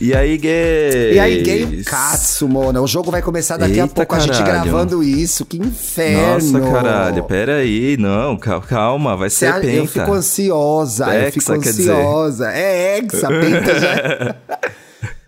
[0.00, 1.14] E aí, gay?
[1.14, 2.80] E aí, gay Katsu, mona.
[2.80, 4.70] O jogo vai começar daqui Eita, a pouco, a gente caralho.
[4.70, 5.44] gravando isso.
[5.44, 6.52] Que inferno.
[6.52, 9.66] Nossa, caralho, pera aí, não, cal- calma, vai Cê- ser penta.
[9.72, 11.90] Eu fico ansiosa, eu Hexa, fico quer dizer.
[11.92, 12.52] ansiosa.
[12.52, 14.36] É hexa, penta já.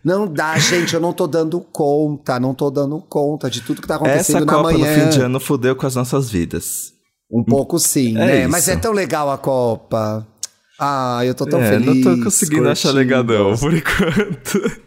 [0.03, 3.87] Não dá, gente, eu não tô dando conta, não tô dando conta de tudo que
[3.87, 4.97] tá acontecendo Essa na Copa manhã.
[4.97, 6.95] no fim de ano fudeu com as nossas vidas.
[7.31, 8.41] Um pouco sim, É né?
[8.41, 8.49] isso.
[8.51, 10.27] Mas é tão legal a Copa.
[10.81, 12.05] Ah, eu tô tão é, feliz.
[12.05, 14.81] não tô conseguindo achar legal não, por enquanto.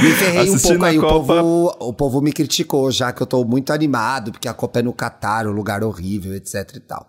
[0.00, 3.26] Me ferrei um pouco aí, o Copa- povo, o povo me criticou já que eu
[3.26, 7.06] tô muito animado, porque a Copa é no Catar, um lugar horrível, etc e tal.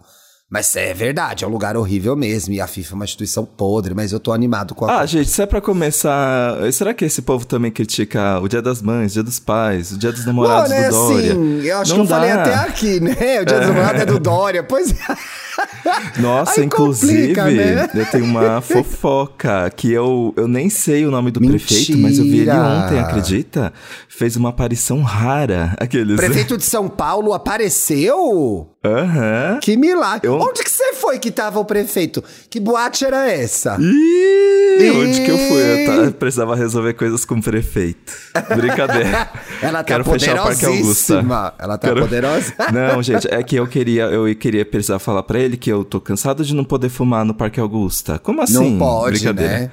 [0.56, 3.94] Mas é verdade, é um lugar horrível mesmo, e a FIFA é uma instituição podre,
[3.94, 6.56] mas eu tô animado com a Ah, gente, se é pra começar.
[6.72, 9.98] Será que esse povo também critica o Dia das Mães, o Dia dos Pais, o
[9.98, 11.32] Dia dos Namorados Mano, é do Dória?
[11.34, 12.42] assim, eu acho Não que eu falei dá.
[12.42, 13.42] até aqui, né?
[13.42, 16.22] O dia dos namorados é do Dória, pois é.
[16.22, 17.90] Nossa, Aí inclusive, complica, né?
[17.94, 22.24] eu tenho uma fofoca que eu, eu nem sei o nome do prefeito, mas eu
[22.24, 22.64] vi ele Mentira.
[22.64, 23.74] ontem, acredita?
[24.08, 25.76] Fez uma aparição rara.
[25.80, 26.16] Aqueles.
[26.16, 28.70] Prefeito de São Paulo apareceu?
[28.86, 29.60] Aham.
[29.62, 30.28] Que milagre.
[30.28, 32.24] Eu- Onde que você foi que tava o prefeito?
[32.50, 33.78] Que boate era essa?
[33.80, 35.88] Ih, onde que eu fui?
[35.98, 38.14] Eu ta- precisava resolver coisas com o prefeito.
[38.56, 39.30] Brincadeira.
[39.62, 41.26] Ela tá Quero fechar o Parque Augusta.
[41.60, 42.54] Ela tá Quero- poderosa?
[42.74, 46.00] Não, gente, é que eu queria, eu queria precisar falar pra ele que eu tô
[46.00, 48.20] cansado de não poder fumar no Parque Augusta.
[48.20, 48.72] Como assim?
[48.72, 49.60] Não pode, Brincadeira.
[49.60, 49.72] né?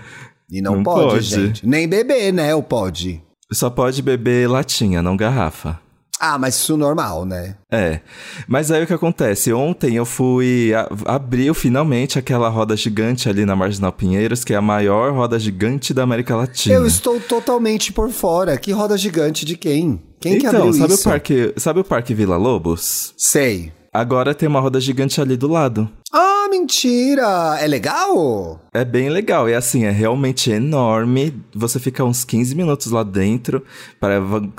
[0.50, 1.22] E não, Não pode, pode.
[1.22, 1.66] gente.
[1.66, 2.54] Nem beber, né?
[2.54, 3.22] Ou pode.
[3.52, 5.78] Só pode beber latinha, não garrafa.
[6.24, 7.56] Ah, mas isso normal, né?
[7.68, 7.98] É.
[8.46, 9.52] Mas aí o que acontece?
[9.52, 10.72] Ontem eu fui.
[10.72, 15.36] A, abriu finalmente aquela roda gigante ali na Marginal Pinheiros, que é a maior roda
[15.36, 16.76] gigante da América Latina.
[16.76, 18.56] Eu estou totalmente por fora.
[18.56, 20.00] Que roda gigante de quem?
[20.20, 21.02] Quem que então, abriu sabe isso?
[21.02, 23.12] o parque, sabe o Parque Vila Lobos?
[23.16, 23.72] Sei.
[23.92, 25.88] Agora tem uma roda gigante ali do lado.
[26.10, 27.58] Ah, mentira!
[27.60, 28.60] É legal?
[28.72, 31.34] É bem legal, e assim, é realmente enorme.
[31.54, 33.62] Você fica uns 15 minutos lá dentro,
[34.00, 34.14] pare-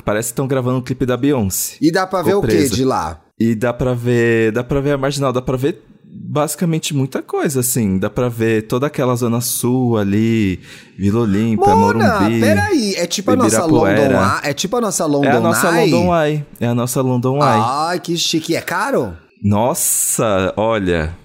[0.05, 1.77] parece que estão gravando um clipe da Beyoncé.
[1.81, 3.21] E dá pra ver o que de lá?
[3.39, 7.59] E dá pra ver, dá pra ver a marginal, dá pra ver basicamente muita coisa,
[7.61, 7.97] assim.
[7.97, 10.59] Dá pra ver toda aquela zona sul ali,
[10.95, 12.39] Vila Olímpia, Mona, Morumbi.
[12.39, 12.93] peraí.
[12.95, 13.65] É tipo a nossa.
[13.65, 14.39] London Eye?
[14.43, 15.91] É tipo a nossa London É a nossa Eye?
[15.91, 16.45] London Eye.
[16.59, 17.61] É a nossa London Eye.
[17.89, 18.55] Ai, que chique.
[18.55, 19.17] É caro?
[19.43, 21.15] Nossa, olha.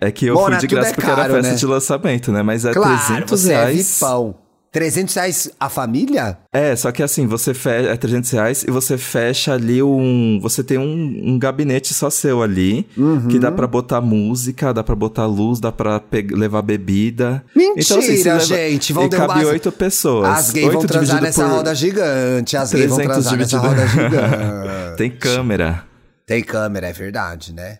[0.00, 1.54] É que eu Mona, fui de tudo graça é porque era caro, festa né?
[1.56, 2.42] de lançamento, né?
[2.42, 3.94] Mas é claro, 300 você é reais.
[3.94, 4.34] vipão.
[4.72, 6.36] 300 reais a família?
[6.52, 10.38] É, só que assim, você fecha, é 300 reais e você fecha ali um.
[10.42, 13.26] Você tem um, um gabinete só seu ali, Uhum.
[13.28, 17.42] que dá pra botar música, dá pra botar luz, dá pra pe- levar bebida.
[17.54, 18.92] Mentira, Então, assim, leva- gente.
[18.92, 20.28] Vão e derrubar cabe as- oito pessoas.
[20.28, 22.54] As gays vão transar nessa por roda gigante.
[22.54, 24.96] As gays vão 300 transar nessa roda gigante.
[24.98, 25.85] Tem câmera.
[26.26, 27.78] Tem câmera, é verdade, né?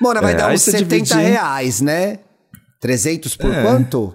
[0.00, 2.18] Mona, vai É, dar uns você 70 dividir- reais, né?
[2.80, 3.62] 300 por É.
[3.62, 4.14] quanto?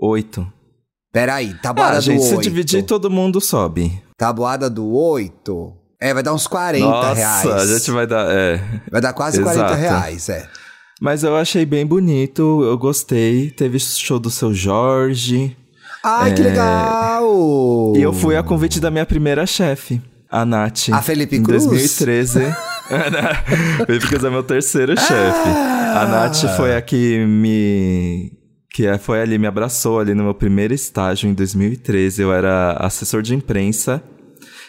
[0.00, 0.50] Oito.
[1.12, 2.42] Peraí, tabuada Ah, gente, do se 8.
[2.42, 4.02] dividir, todo mundo sobe.
[4.16, 5.74] Tabuada do 8.
[6.00, 7.46] É, vai dar uns 40 Nossa, reais.
[7.46, 8.26] a gente vai dar.
[8.30, 8.60] É.
[8.90, 9.80] Vai dar quase 40 Exato.
[9.80, 10.48] reais, é.
[11.00, 13.50] Mas eu achei bem bonito, eu gostei.
[13.50, 15.56] Teve show do seu Jorge.
[16.02, 17.92] Ai, que legal!
[17.94, 17.98] É.
[17.98, 20.00] E eu fui a convite da minha primeira chefe,
[20.30, 20.88] a Nath.
[20.90, 21.64] A Felipe em Cruz?
[21.66, 22.40] 2013.
[24.08, 25.48] Cruz é meu terceiro chefe.
[25.48, 28.32] A Nath foi a que me.
[28.74, 32.22] Que é- foi ali, me abraçou ali no meu primeiro estágio em 2013.
[32.22, 34.02] Eu era assessor de imprensa.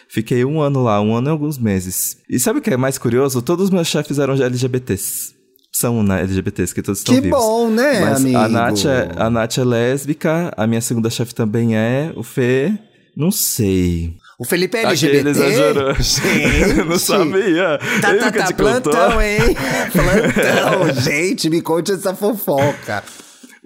[0.08, 2.18] Fiquei um ano lá, um ano e alguns meses.
[2.28, 3.40] E sabe o que é mais curioso?
[3.42, 5.34] Todos os meus chefes eram LGBTs.
[5.72, 7.36] São né, LGBTs, que todos estão Que vivos.
[7.36, 8.38] bom, né, Mas amigo?
[8.38, 12.12] A Nath, é, a Nath é lésbica, a minha segunda chefe também é.
[12.14, 12.72] O Fê,
[13.16, 14.14] não sei.
[14.38, 15.16] O Felipe é LGBT?
[15.18, 15.94] Aquele exagerou.
[16.00, 16.78] Gente!
[16.78, 17.78] Eu não sabia.
[18.00, 18.56] Tá, Ele tá, tá, contou?
[18.56, 19.38] plantão, hein?
[19.92, 23.02] plantão, gente, me conte essa fofoca.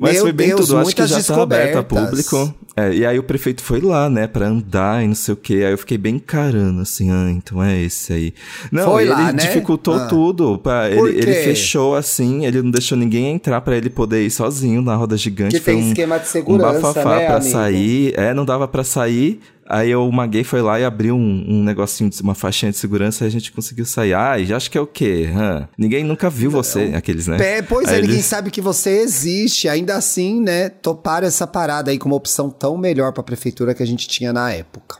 [0.00, 2.54] Mas Meu foi bem Deus, tudo, acho que já tá aberto a público.
[2.76, 5.54] É, e aí o prefeito foi lá, né, pra andar e não sei o quê.
[5.66, 8.32] Aí eu fiquei bem encarando, assim, ah, então é esse aí.
[8.70, 9.42] Não, Foi ele lá, né?
[9.42, 10.06] dificultou Ah.
[10.06, 10.56] tudo.
[10.58, 14.80] Pra, ele, ele fechou assim, ele não deixou ninguém entrar pra ele poder ir sozinho
[14.80, 15.56] na roda gigante.
[15.58, 17.50] Que Foi tem um, esquema de um segurança, bafafá né, pra amigo?
[17.50, 18.14] sair.
[18.16, 19.40] É, não dava pra sair.
[19.70, 23.24] Aí eu, uma gay foi lá e abriu um, um negocinho, uma faixinha de segurança
[23.24, 24.14] e a gente conseguiu sair.
[24.14, 25.28] Ai, acho que é o quê?
[25.34, 25.68] Hã?
[25.76, 27.36] Ninguém nunca viu você, aqueles, né?
[27.58, 29.68] É, pois Aí é, ninguém ele- sabe que você existe.
[29.68, 33.86] Ainda assim, né, toparam essa parada aí como opção tão melhor pra prefeitura que a
[33.86, 34.96] gente tinha na época.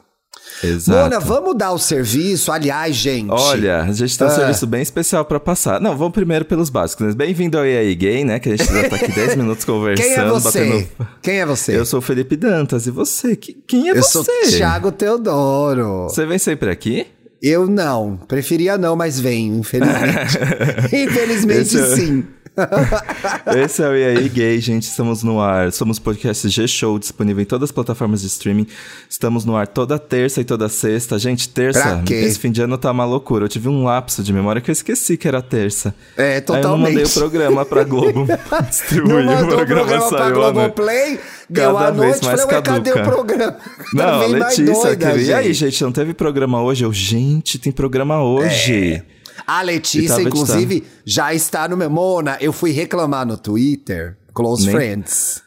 [0.63, 0.99] Exato.
[0.99, 2.51] Mona, vamos dar o serviço?
[2.51, 3.31] Aliás, gente.
[3.31, 4.35] Olha, a gente tem um Ah.
[4.35, 5.81] serviço bem especial pra passar.
[5.81, 7.07] Não, vamos primeiro pelos básicos.
[7.07, 7.13] né?
[7.15, 8.39] Bem-vindo ao EA Gay, né?
[8.39, 10.65] Que a gente já tá aqui 10 minutos conversando, Quem é você?
[10.65, 10.89] batendo...
[11.23, 11.77] Quem é você?
[11.77, 13.37] Eu sou o Felipe Dantas, e você?
[13.37, 14.11] Que- Quem é Eu você?
[14.11, 16.05] sou Thiago Teodoro.
[16.09, 17.07] Você vem sempre aqui?
[17.41, 18.17] Eu não.
[18.27, 20.39] Preferia não, mas venho, infelizmente.
[20.93, 22.25] infelizmente, é- sim.
[23.65, 24.85] Esse é o E aí Gay, gente.
[24.85, 25.73] Estamos no ar.
[25.73, 28.67] Somos podcast G-Show, disponível em todas as plataformas de streaming.
[29.09, 31.19] Estamos no ar toda terça e toda sexta.
[31.19, 33.45] Gente, terça, esse fim de ano tá uma loucura.
[33.45, 35.95] Eu tive um lapso de memória que eu esqueci que era terça.
[36.17, 36.89] É, Aí eu não totalmente.
[36.91, 38.27] mandei o programa pra Globo
[38.69, 39.25] distribuir.
[39.25, 40.35] Não o mandou o programa programa pra saiu.
[40.35, 43.57] Globoplay, deu Cada a vez noite, mais falei, cadê o programa?
[43.95, 45.83] Não, Letícia, doida, e aí, gente?
[45.83, 46.85] não teve programa hoje?
[46.85, 49.03] Eu, gente, tem programa hoje.
[49.47, 51.89] A Letícia, inclusive, já está no meu...
[51.91, 55.43] Mona, eu fui reclamar no Twitter, Close Nem- Friends.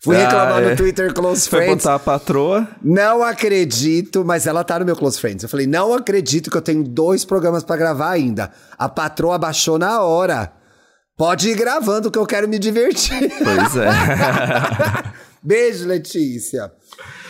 [0.00, 0.70] Fui Ah, reclamar é.
[0.70, 1.82] no Twitter, Close Foi Friends.
[1.84, 2.68] botar a patroa?
[2.82, 5.42] Não acredito, mas ela tá no meu Close Friends.
[5.42, 8.52] Eu falei, não acredito que eu tenho dois programas pra gravar ainda.
[8.78, 10.52] A patroa baixou na hora.
[11.16, 13.18] Pode ir gravando que eu quero me divertir.
[13.38, 13.88] Pois é.
[15.42, 16.70] Beijo, Letícia.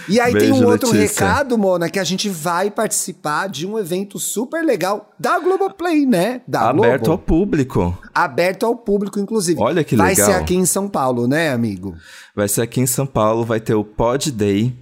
[0.08, 1.26] E aí Beijo, tem um outro Letícia.
[1.26, 6.40] recado, Mona, que a gente vai participar de um evento super legal da Globoplay, né?
[6.49, 7.12] Da Aberto Globo.
[7.12, 7.99] ao público.
[8.14, 9.60] Aberto ao público, inclusive.
[9.60, 10.26] Olha que Vai legal.
[10.26, 11.94] ser aqui em São Paulo, né, amigo?
[12.34, 14.75] Vai ser aqui em São Paulo, vai ter o Pod Day.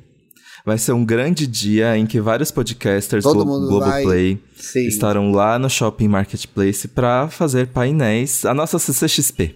[0.64, 4.86] Vai ser um grande dia em que vários podcasters Todo Glo Globoplay Sim.
[4.88, 8.44] estarão lá no Shopping Marketplace para fazer painéis.
[8.44, 9.54] A nossa CCXP.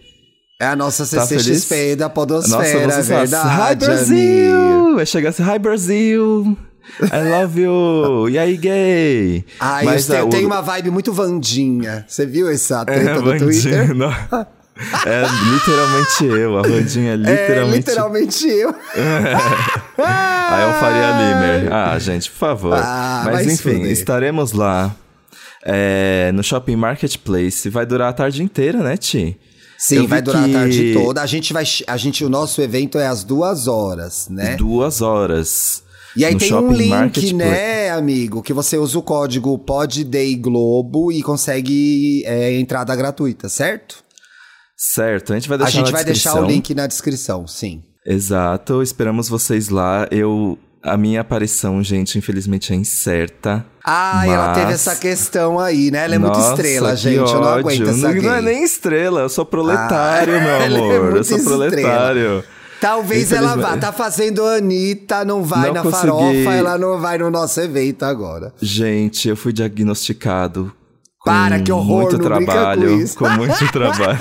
[0.61, 1.97] É a nossa Tá CCXP feliz?
[1.97, 3.73] da Nossa, Podosfera, é vocês falam, verdade.
[3.73, 3.75] Hi.
[3.87, 4.95] Brasil!
[4.97, 6.57] Vai chegar assim, Hi Brasil!
[7.01, 8.29] I love you!
[8.29, 9.45] E aí, gay?
[9.59, 12.05] Ah, Mas, eu tenho o- uma vibe muito Vandinha.
[12.07, 13.95] Você viu essa É, treta no Vandinha, Twitter?
[13.97, 14.11] não.
[15.07, 15.23] É
[15.53, 18.75] literalmente eu, a Vandinha é É, literalmente literalmente eu.
[19.99, 21.73] Aí eu faria Limer.
[21.73, 22.75] Ah, gente, por favor.
[22.75, 23.93] Ah, Mas enfim, fuder.
[23.93, 24.95] estaremos lá
[25.65, 27.69] é, no Shopping Marketplace.
[27.69, 29.39] Vai durar a tarde inteira, né, Ti?
[29.81, 31.23] Sim, vai durar que- a tarde toda.
[31.23, 31.65] A gente vai.
[31.87, 34.55] A gente, o nosso evento é às duas horas, né?
[34.57, 35.83] Duas horas.
[36.17, 38.43] E aí no tem um link, né, amigo?
[38.43, 44.05] Que você usa o código PODDAYGLOBO e consegue é, entrada gratuita, certo?
[44.77, 46.49] Certo, a gente vai A deixar gente na vai deixar descrição.
[46.49, 47.83] o link na descrição, sim.
[48.05, 50.09] Exato, esperamos vocês lá.
[50.11, 50.59] Eu.
[50.83, 53.67] A minha aparição, gente, infelizmente é incerta.
[53.85, 56.05] Ah, e ela Mas- teve essa questão aí, né?
[56.05, 57.17] Ela é muito Nossa, estrela, que gente.
[57.17, 57.49] Eu não ódio.
[57.59, 60.93] aguento essa não, não é nem estrela, eu sou proletário, Ah, meu é amor.
[60.95, 61.69] eu muito sou estrela.
[61.71, 62.45] proletário.
[62.81, 66.01] Talvez ela vá, tá fazendo Anitta, não vai Não na consegui.
[66.07, 68.55] farofa, ela não vai no nosso evento agora.
[68.63, 70.73] Gente, eu fui diagnosticado
[71.19, 73.19] com Para, que horror, muito com trabalho, isso.
[73.19, 74.19] com muito trabalho.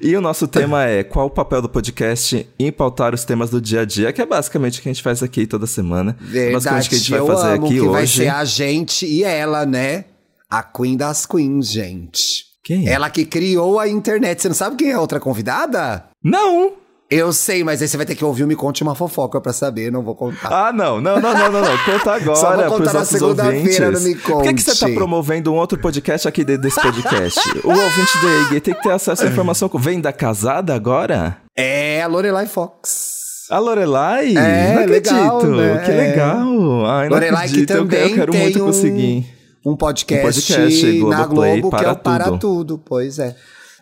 [0.00, 3.60] E o nosso tema é qual o papel do podcast em pautar os temas do
[3.60, 6.16] dia a dia, que é basicamente o que a gente faz aqui toda semana.
[6.52, 7.90] basicamente o que a gente vai fazer aqui que hoje.
[7.90, 10.04] vai ser a gente e ela, né?
[10.48, 12.46] A Queen das Queens, gente.
[12.62, 12.88] Quem?
[12.88, 14.42] Ela que criou a internet.
[14.42, 16.04] Você não sabe quem é a outra convidada?
[16.22, 16.72] Não!
[17.10, 19.50] Eu sei, mas aí você vai ter que ouvir o Me Conte Uma Fofoca pra
[19.50, 20.68] saber, não vou contar.
[20.68, 21.78] Ah, não, não, não, não, não, não.
[21.78, 24.94] Conta agora Só vou contar na segunda-feira no Me Por que, que você tá Conte.
[24.94, 27.40] promovendo um outro podcast aqui dentro desse podcast?
[27.64, 29.70] o ouvinte EG tem que ter acesso à informação.
[29.70, 31.38] com- Vem da casada agora?
[31.56, 33.46] É a Lorelai Fox.
[33.50, 34.36] A Lorelai?
[34.36, 35.14] É, não acredito.
[35.14, 35.82] legal, né?
[35.86, 36.86] Que legal.
[36.86, 37.70] Ai, Lorelai que acredito.
[37.70, 39.26] Eu também quero- eu quero muito um, conseguir.
[39.64, 42.38] um podcast, Um podcast na Globo que é Para o Para.
[42.38, 43.34] Tudo, pois é.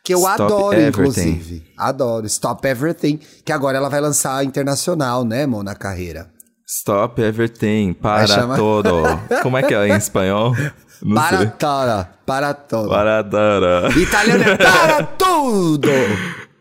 [0.07, 1.31] Que eu Stop adoro, Everything.
[1.31, 1.63] inclusive.
[1.77, 2.27] Adoro.
[2.27, 3.19] Stop Everything.
[3.45, 6.31] Que agora ela vai lançar internacional, né, Mo, na carreira.
[6.65, 7.93] Stop everything.
[7.93, 9.03] Para todo.
[9.43, 10.55] Como é que é em espanhol?
[11.03, 11.47] Não para sei.
[11.59, 12.89] tora, para todo.
[12.89, 13.89] Para Dara.
[13.97, 15.89] Italiano é para tudo!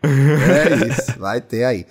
[0.02, 1.86] É isso, vai ter aí.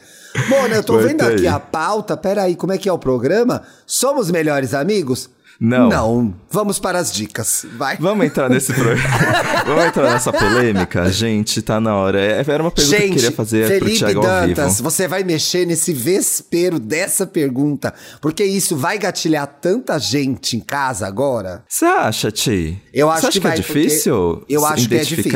[0.69, 1.48] Né, eu tô Vai vendo aqui aí.
[1.48, 2.18] a pauta.
[2.18, 3.63] Peraí, como é que é o programa?
[3.86, 5.30] Somos melhores amigos?
[5.60, 5.90] Não.
[5.90, 6.36] Não.
[6.52, 7.66] Vamos para as dicas.
[7.78, 7.98] Vai.
[7.98, 9.02] Vamos entrar nesse programa.
[9.66, 11.10] Vamos entrar nessa polêmica?
[11.12, 12.20] Gente, tá na hora.
[12.20, 14.84] É- Era uma pergunta que eu Gente, queria fazer pro Felipe Thiago ao Dantas, vivo.
[14.84, 21.08] você vai mexer nesse vespeiro dessa pergunta, porque isso vai gatilhar tanta gente em casa
[21.08, 21.64] agora?
[21.68, 22.82] Você acha, Ti?
[22.94, 25.32] Eu acho Você acha que, que, vai, é difícil Eu acho que é difícil.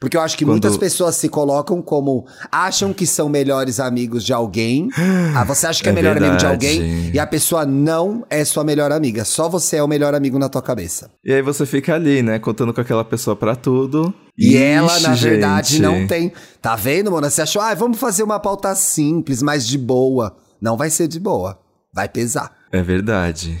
[0.00, 2.24] Porque eu acho que quando- muitas pessoas se colocam como.
[2.50, 4.88] acham que são melhores amigos de alguém.
[5.36, 6.66] Ah, você acha que é, É melhor amigo de verdade.
[6.68, 9.24] alguém e a pessoa não é sua melhor amiga.
[9.24, 11.10] Só você é o melhor amigo na tua cabeça.
[11.24, 12.38] E aí você fica ali, né?
[12.38, 14.12] Contando com aquela pessoa pra tudo.
[14.38, 15.82] E Ixi, ela, na verdade, gente.
[15.82, 16.32] não tem.
[16.62, 17.28] Tá vendo, Mona?
[17.30, 20.34] Você achou, ah, vamos fazer uma pauta simples, mas de boa.
[20.60, 21.58] Não vai ser de boa.
[21.92, 22.50] Vai pesar.
[22.72, 23.60] É verdade.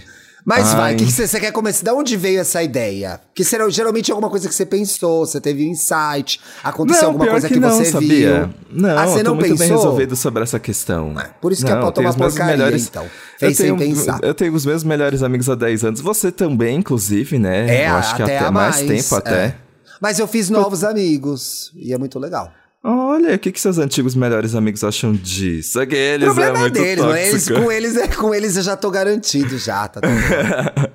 [0.50, 0.76] Mas Ai.
[0.76, 1.84] vai, o que você, quer começar?
[1.84, 3.20] De onde veio essa ideia?
[3.32, 7.24] Que será, geralmente é alguma coisa que você pensou, você teve um insight, aconteceu alguma
[7.24, 8.46] pior coisa que, que, não, você sabia?
[8.46, 8.54] viu.
[8.72, 9.58] Não, ah, você não muito pensou?
[9.58, 11.14] bem resolvido sobre essa questão.
[11.20, 12.88] É, por isso que a Não, pauta é uma porcaria, melhores...
[12.88, 13.06] então.
[13.38, 14.18] Fez eu sem tenho, pensar.
[14.24, 16.00] Eu tenho os meus melhores amigos há 10 anos.
[16.00, 17.84] Você também, inclusive, né?
[17.84, 19.44] É, eu acho que até até mais, mais, tempo até.
[19.44, 19.54] é.
[20.00, 22.52] Mas eu fiz novos amigos e é muito legal.
[22.82, 25.78] Olha, o que, que seus antigos melhores amigos acham disso?
[25.78, 27.28] Aqueles O problema é é deles, é?
[27.28, 27.60] eles, tóxico.
[27.62, 30.00] com, eles, é- com eles eu já tô garantido já, tá.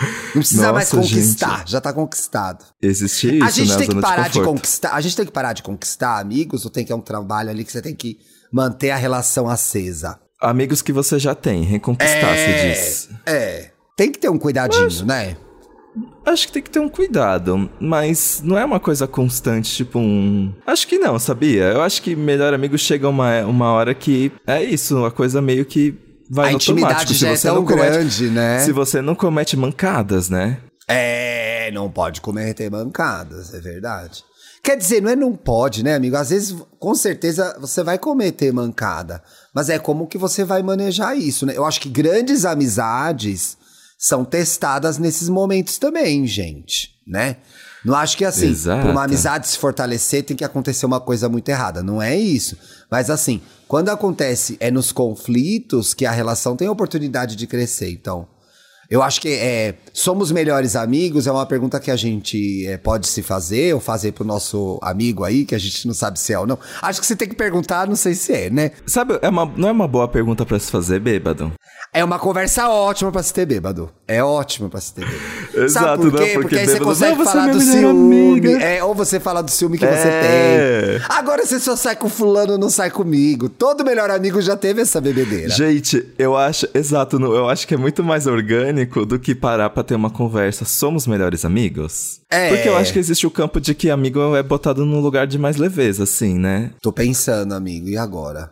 [0.00, 1.70] Não precisa Nossa, mais conquistar, gente.
[1.72, 2.64] já tá conquistado.
[2.80, 3.76] Existe isso, a gente né?
[3.78, 4.46] tem que parar de, conforto.
[4.54, 4.92] conquistar.
[4.94, 7.64] A gente tem que parar de conquistar amigos ou tem que é um trabalho ali
[7.64, 8.16] que você tem que
[8.52, 10.18] manter a relação acesa?
[10.40, 13.08] Amigos que você já tem, reconquistar, se é, diz.
[13.26, 13.70] é.
[13.96, 15.36] Tem que ter um cuidadinho, né?
[16.24, 20.52] Acho que tem que ter um cuidado, mas não é uma coisa constante, tipo um.
[20.66, 21.64] Acho que não, sabia?
[21.64, 25.64] Eu acho que melhor amigo chega uma, uma hora que é isso, a coisa meio
[25.64, 25.94] que
[26.30, 27.14] vai a automático.
[27.14, 28.58] já é você tão não comete, grande, né?
[28.60, 30.58] Se você não comete mancadas, né?
[30.86, 34.24] É, não pode cometer mancadas, é verdade.
[34.62, 36.16] Quer dizer, não é não pode, né, amigo?
[36.16, 39.22] Às vezes, com certeza, você vai cometer mancada.
[39.54, 41.54] Mas é como que você vai manejar isso, né?
[41.56, 43.57] Eu acho que grandes amizades
[43.98, 47.38] são testadas nesses momentos também, gente, né?
[47.84, 48.82] Não acho que assim, Exato.
[48.82, 51.82] pra uma amizade se fortalecer tem que acontecer uma coisa muito errada.
[51.82, 52.56] Não é isso.
[52.90, 57.90] Mas assim, quando acontece é nos conflitos que a relação tem a oportunidade de crescer.
[57.90, 58.26] Então,
[58.90, 63.06] eu acho que é, somos melhores amigos é uma pergunta que a gente é, pode
[63.06, 66.38] se fazer ou fazer pro nosso amigo aí, que a gente não sabe se é
[66.38, 66.58] ou não.
[66.80, 68.70] Acho que você tem que perguntar, não sei se é, né?
[68.86, 71.52] Sabe, é uma, não é uma boa pergunta pra se fazer, bêbado?
[71.92, 73.90] É uma conversa ótima pra se ter bêbado.
[74.06, 75.22] É ótimo pra se ter bêbado.
[75.64, 76.32] Exato, Sabe por não, quê?
[76.34, 78.52] porque Porque, aí você consegue não, você é falar minha do ciúme.
[78.62, 79.96] É, ou você fala do ciúme que É.
[79.96, 80.08] você
[81.00, 81.06] tem.
[81.08, 83.48] Agora você só sai com fulano, não sai comigo.
[83.48, 85.48] Todo melhor amigo já teve essa bebedeira.
[85.48, 89.70] Gente, eu acho, exato, não, eu acho que é muito mais orgânico do que parar
[89.70, 90.64] pra ter uma conversa.
[90.64, 92.20] Somos melhores amigos?
[92.30, 92.50] É.
[92.50, 95.38] Porque eu acho que existe o campo de que amigo é botado num lugar de
[95.38, 96.70] mais leveza, assim, né?
[96.82, 98.50] Tô pensando, amigo, e agora?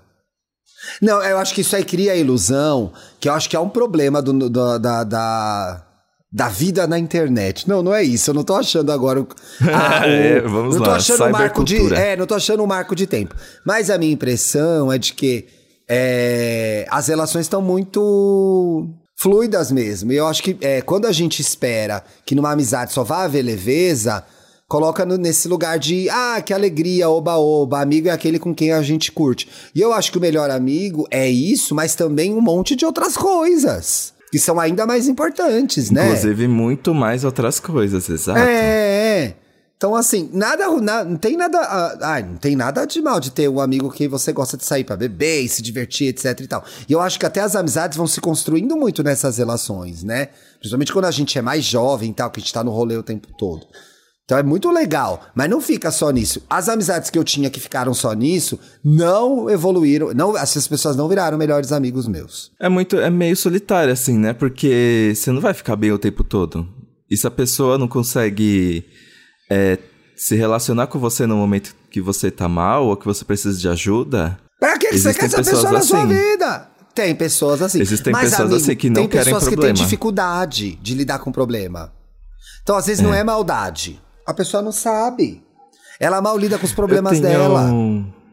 [1.00, 3.68] Não, eu acho que isso aí cria a ilusão, que eu acho que é um
[3.68, 5.84] problema do, do- da, da,
[6.32, 7.68] da vida na internet.
[7.68, 8.30] Não, não é isso.
[8.30, 9.20] Eu não tô achando agora
[9.62, 11.94] ah, o- É, vamos não tô lá, achando um marco de.
[11.94, 13.34] É, não tô achando um marco de tempo.
[13.64, 15.46] Mas a minha impressão é de que
[15.88, 18.88] é, as relações estão muito
[19.18, 20.12] fluidas mesmo.
[20.12, 23.42] E eu acho que é, quando a gente espera que numa amizade só vá haver
[23.42, 24.22] leveza,
[24.68, 28.82] coloca no- nesse lugar de, ah, que alegria, oba-oba, amigo é aquele com quem a
[28.82, 29.48] gente curte.
[29.74, 33.16] E eu acho que o melhor amigo é isso, mas também um monte de outras
[33.16, 34.12] coisas.
[34.30, 36.08] Que são ainda mais importantes, né?
[36.08, 38.38] Inclusive, muito mais outras coisas, exato.
[38.40, 39.36] É, é.
[39.76, 41.58] Então, assim, nada, na- não tem nada.
[41.60, 44.84] ah, não tem nada de mal de ter um amigo que você gosta de sair
[44.84, 46.64] pra beber e se divertir, etc e tal.
[46.88, 50.30] E eu acho que até as amizades vão se construindo muito nessas relações, né?
[50.58, 52.96] Principalmente quando a gente é mais jovem e tal, que a gente tá no rolê
[52.96, 53.66] o tempo todo.
[54.26, 56.42] Então é muito legal, mas não fica só nisso.
[56.50, 61.08] As amizades que eu tinha que ficaram só nisso não evoluíram, não, essas pessoas não
[61.08, 62.50] viraram melhores amigos meus.
[62.60, 64.32] É muito, é meio solitário, assim, né?
[64.32, 66.68] Porque você não vai ficar bem o tempo todo.
[67.08, 68.84] E se a pessoa não consegue
[69.48, 69.78] é,
[70.16, 73.68] se relacionar com você no momento que você tá mal ou que você precisa de
[73.68, 76.08] ajuda, Pra que, que você quer essa pessoa na sua assim.
[76.08, 76.68] vida?
[76.94, 77.80] Tem pessoas assim.
[77.80, 79.74] Existem Mas, pessoas amigo, assim que não tem querem pessoas que problema.
[79.74, 81.92] têm dificuldade de lidar com problema.
[82.62, 84.00] Então, às vezes, não é maldade.
[84.26, 85.42] A pessoa não sabe.
[86.00, 87.70] Ela mal lida com os problemas eu dela.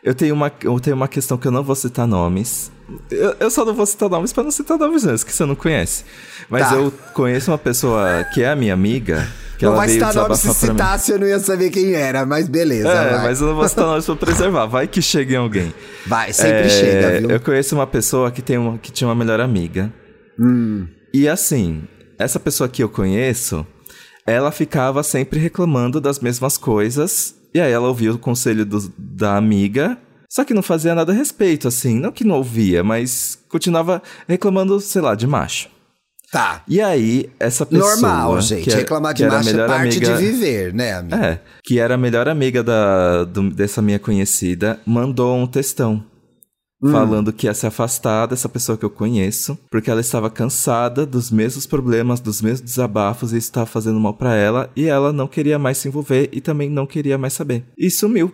[0.04, 2.70] Eu tenho, uma, eu tenho uma questão que eu não vou citar nomes.
[3.10, 5.56] Eu, eu só não vou citar nomes pra não citar nomes antes, que você não
[5.56, 6.04] conhece.
[6.50, 6.76] Mas Tá.
[6.76, 9.26] eu conheço uma pessoa que é a minha amiga,
[9.58, 10.54] que não ela vai citar nome se mim.
[10.54, 12.90] citasse, eu não ia saber quem era, mas beleza.
[12.90, 13.24] É, vai.
[13.24, 14.66] mas eu não vou citar nomes pra preservar.
[14.66, 15.74] Vai que chega em alguém.
[16.06, 17.30] Vai, sempre É, chega, viu?
[17.30, 19.90] Eu conheço uma pessoa que, tem uma, que tinha uma melhor amiga.
[20.38, 20.86] Hum.
[21.14, 21.84] E assim,
[22.20, 23.66] essa pessoa que eu conheço,
[24.26, 27.36] ela ficava sempre reclamando das mesmas coisas.
[27.54, 29.98] E aí ela ouvia o conselho do- da amiga.
[30.30, 32.00] Só que não fazia nada a respeito, assim.
[32.00, 35.70] Não que não ouvia, mas continuava reclamando, sei lá, de macho.
[36.32, 36.64] Tá.
[36.68, 37.92] E aí, essa pessoa.
[37.92, 38.64] Normal, gente.
[38.64, 41.16] que era- Reclamar que de macho é parte amiga- de viver, né, amigo?
[41.16, 46.04] É, que era a melhor amiga da, do- dessa minha conhecida, mandou um textão.
[46.84, 46.92] Hum.
[46.92, 51.32] Falando que ia se afastar dessa pessoa que eu conheço, porque ela estava cansada dos
[51.32, 55.28] mesmos problemas, dos mesmos desabafos, e isso estava fazendo mal pra ela, e ela não
[55.28, 57.64] queria mais se envolver e também não queria mais saber.
[57.78, 58.34] E sumiu.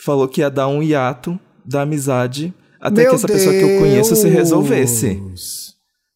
[0.00, 3.78] Falou que ia dar um hiato da amizade até Meu que essa pessoa que eu
[3.80, 4.34] conheço se Deus!
[4.34, 5.20] resolvesse.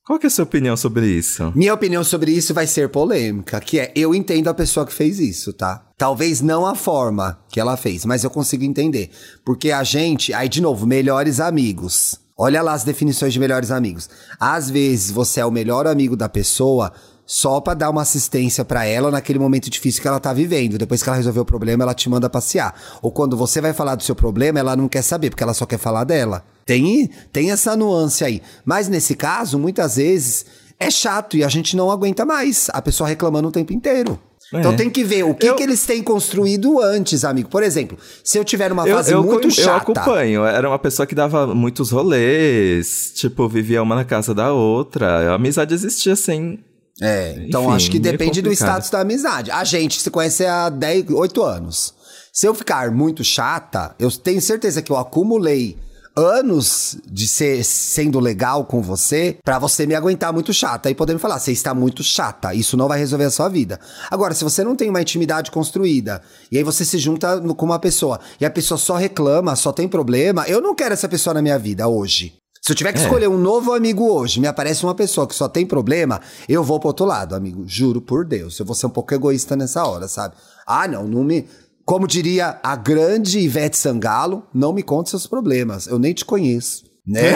[0.04, 1.52] Qual que é a sua opinião sobre isso?
[1.54, 5.20] Minha opinião sobre isso vai ser polêmica, que é, eu entendo a pessoa que fez
[5.20, 5.86] isso, tá?
[5.96, 9.10] Talvez não a forma que ela fez, mas eu consigo entender.
[9.44, 12.18] Porque a gente, aí de novo, melhores amigos.
[12.36, 14.10] Olha lá as definições de melhores amigos.
[14.40, 16.92] Às vezes você é o melhor amigo da pessoa
[17.24, 20.76] só pra dar uma assistência pra ela naquele momento difícil que ela tá vivendo.
[20.76, 22.74] Depois que ela resolveu o problema, ela te manda passear.
[23.00, 25.64] Ou quando você vai falar do seu problema, ela não quer saber, porque ela só
[25.64, 26.44] quer falar dela.
[26.66, 28.42] Tem, tem essa nuance aí.
[28.64, 30.44] Mas nesse caso, muitas vezes
[30.78, 34.18] é chato e a gente não aguenta mais a pessoa reclamando o tempo inteiro.
[34.52, 34.58] É.
[34.58, 37.48] Então tem que ver o que, Eu- que eles têm construído antes, amigo.
[37.48, 39.76] Por exemplo, se eu tiver uma fase muito eu chata.
[39.92, 40.44] acompanho.
[40.44, 45.30] Era uma pessoa que dava muitos rolês, tipo, vivia uma na casa da outra.
[45.32, 46.58] A amizade existia sem,
[47.00, 49.50] É, então Enfim, acho que meio depende do status da amizade.
[49.50, 51.94] A gente se conhece há 10, 8 anos.
[52.32, 55.76] Se eu ficar muito chata, eu tenho certeza que eu acumulei
[56.14, 61.14] anos de ser sendo legal com você pra você me aguentar muito chata e poder
[61.14, 63.80] me falar, você está muito chata, isso não vai resolver a sua vida.
[64.10, 66.20] Agora, se você não tem uma intimidade construída
[66.50, 69.72] e aí você se junta no- com uma pessoa e a pessoa só reclama, só
[69.72, 72.34] tem problema, eu não quero essa pessoa na minha vida hoje.
[72.64, 73.02] Se eu tiver que É.
[73.02, 76.78] escolher um novo amigo hoje, me aparece uma pessoa que só tem problema, eu vou
[76.78, 77.64] pro outro lado, amigo.
[77.66, 78.56] Juro por Deus.
[78.56, 80.36] Eu vou ser um pouco egoísta nessa hora, sabe?
[80.64, 81.48] Ah, não, não me.
[81.84, 85.88] Como diria a grande Ivete Sangalo, não me conte seus problemas.
[85.88, 86.84] Eu nem te conheço.
[87.06, 87.32] Né?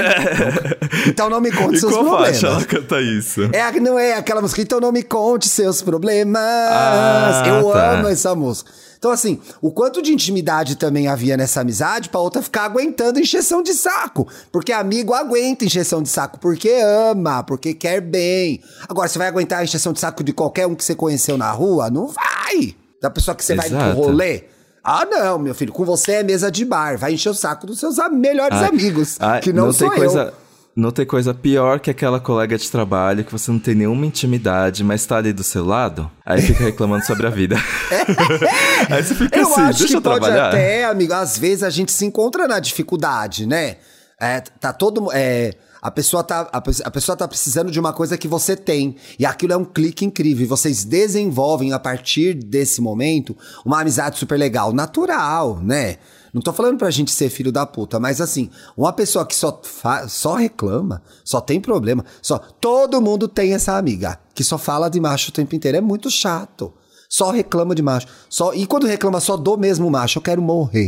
[1.09, 2.41] então não me conte E seus qual problemas.
[2.41, 3.43] faixa ela canta isso?
[3.53, 6.41] É, não é aquela música, então não me conte seus problemas.
[6.41, 7.93] Ah, eu tá.
[7.99, 8.71] amo essa música.
[8.99, 13.63] Então, assim, o quanto de intimidade também havia nessa amizade pra outra ficar aguentando encheção
[13.63, 14.27] de saco.
[14.51, 18.61] Porque amigo aguenta encheção de saco porque ama, porque quer bem.
[18.89, 21.51] Agora, você vai aguentar a encheção de saco de qualquer um que você conheceu na
[21.51, 21.91] rua?
[21.91, 22.75] Não vai.
[23.03, 23.95] Da pessoa que você vai Exato.
[23.97, 24.45] pro rolê?
[24.87, 26.97] Ah, não, meu filho, com você é mesa de bar.
[26.97, 29.17] Vai encher o saco dos seus melhores Ai, amigos.
[29.19, 30.05] ai, que não, sou tem eu.
[30.05, 30.35] coisa,
[30.77, 34.85] Não tem coisa pior que aquela colega de trabalho que você não tem nenhuma intimidade,
[34.85, 37.57] mas tá ali do seu lado, aí fica reclamando sobre a vida.
[38.91, 40.49] aí você fica Eu assim, acho deixa que eu pode trabalhar.
[40.49, 43.77] até, amigo, às vezes a gente se encontra na dificuldade, né?
[44.21, 48.19] É, tá todo é, a pessoa tá a, a pessoa tá precisando de uma coisa
[48.19, 50.45] que você tem e aquilo é um clique incrível.
[50.45, 55.97] E vocês desenvolvem a partir desse momento uma amizade super legal, natural, né?
[56.33, 59.59] Não tô falando pra gente ser filho da puta, mas assim, uma pessoa que só,
[60.07, 65.01] só reclama, só tem problema, só todo mundo tem essa amiga que só fala de
[65.01, 66.75] macho o tempo inteiro, é muito chato.
[67.09, 68.07] Só reclama de macho.
[68.29, 70.83] Só, e quando reclama só do mesmo macho, eu quero morrer.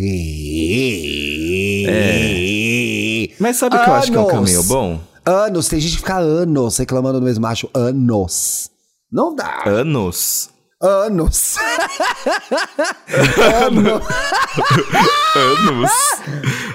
[3.38, 5.00] Mas sabe o que eu acho que é um caminho bom?
[5.25, 7.68] Anos, tem gente que fica anos reclamando do mesmo macho.
[7.75, 8.70] Anos.
[9.12, 9.62] Não dá.
[9.66, 10.50] Anos.
[10.80, 11.56] Anos.
[13.66, 14.02] anos.
[15.34, 15.90] Anos.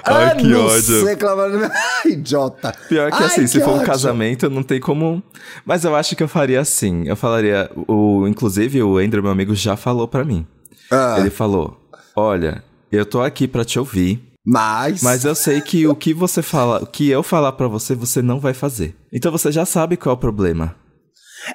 [0.04, 1.04] Ai, que ódio.
[1.04, 1.70] reclamando.
[2.04, 2.74] Idiota.
[2.88, 5.22] Pior que Ai, assim, se que for um casamento, não tem como.
[5.64, 7.04] Mas eu acho que eu faria assim.
[7.06, 7.70] Eu falaria.
[7.88, 10.46] O, inclusive, o Andrew, meu amigo, já falou pra mim.
[10.90, 11.16] Ah.
[11.18, 11.80] Ele falou:
[12.14, 14.22] Olha, eu tô aqui pra te ouvir.
[14.46, 15.02] Mas...
[15.02, 18.20] Mas eu sei que o que você fala, o que eu falar pra você, você
[18.20, 18.94] não vai fazer.
[19.10, 20.76] Então você já sabe qual é o problema.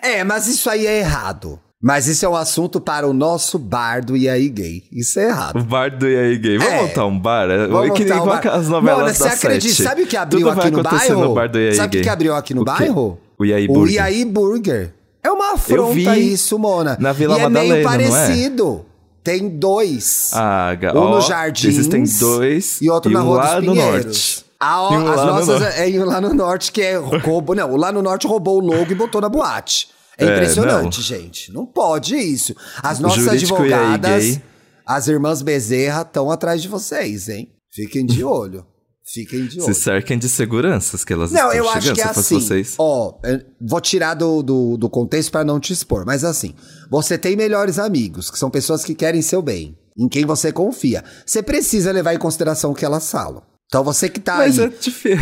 [0.01, 1.59] É, mas isso aí é errado.
[1.81, 4.83] Mas isso é um assunto para o nosso bar do E aí Gay.
[4.91, 5.59] Isso é errado.
[5.59, 6.57] O bar do E aí Gay.
[6.57, 6.81] Vamos É.
[6.81, 7.49] montar um bar?
[7.49, 8.45] É Vamos que nem um bar.
[8.47, 9.73] as novelas da você acredita?
[9.75, 9.83] Sete.
[9.87, 11.21] Sabe o que abriu Tudo aqui no bairro?
[11.21, 13.17] no bar do Sabe o que abriu aqui no O bairro?
[13.39, 13.95] O E aí O Burger.
[13.95, 14.93] Iaí Burger.
[15.23, 16.97] É uma afronta isso, Mona.
[16.99, 18.09] na Vila e é meio Madalena, é?
[18.11, 18.85] parecido.
[19.23, 20.31] Tem dois.
[20.33, 21.67] Ah, um ó, no Jardim.
[21.69, 22.81] Existem dois.
[22.81, 24.05] E outro e na Rua lá dos no Pinheiros.
[24.05, 24.45] norte.
[24.59, 25.79] A, E um as no nossas norte.
[25.79, 27.53] é, é lá no norte que é roubo.
[27.55, 29.89] Não, o lá no norte roubou o logo e botou na boate.
[30.19, 31.03] É, É, impressionante, não.
[31.03, 31.51] gente.
[31.53, 32.55] Não pode isso.
[32.83, 34.39] As nossas jurídico advogadas,
[34.85, 37.51] as irmãs Bezerra, estão atrás de vocês, hein?
[37.71, 38.65] Fiquem de olho.
[39.11, 39.73] Fiquem de Se olho.
[39.73, 42.35] cerquem de seguranças que elas Não, estão eu acho que é se assim.
[42.39, 42.75] vocês.
[42.77, 46.53] Ó, eu vou tirar do, do, do contexto pra não te expor, mas assim,
[46.91, 51.03] você tem melhores amigos, que são pessoas que querem seu bem, em quem você confia.
[51.25, 53.41] Você precisa levar em consideração o que elas falam.
[53.69, 54.65] Então você que tá Mas aí.
[54.65, 55.19] é difícil.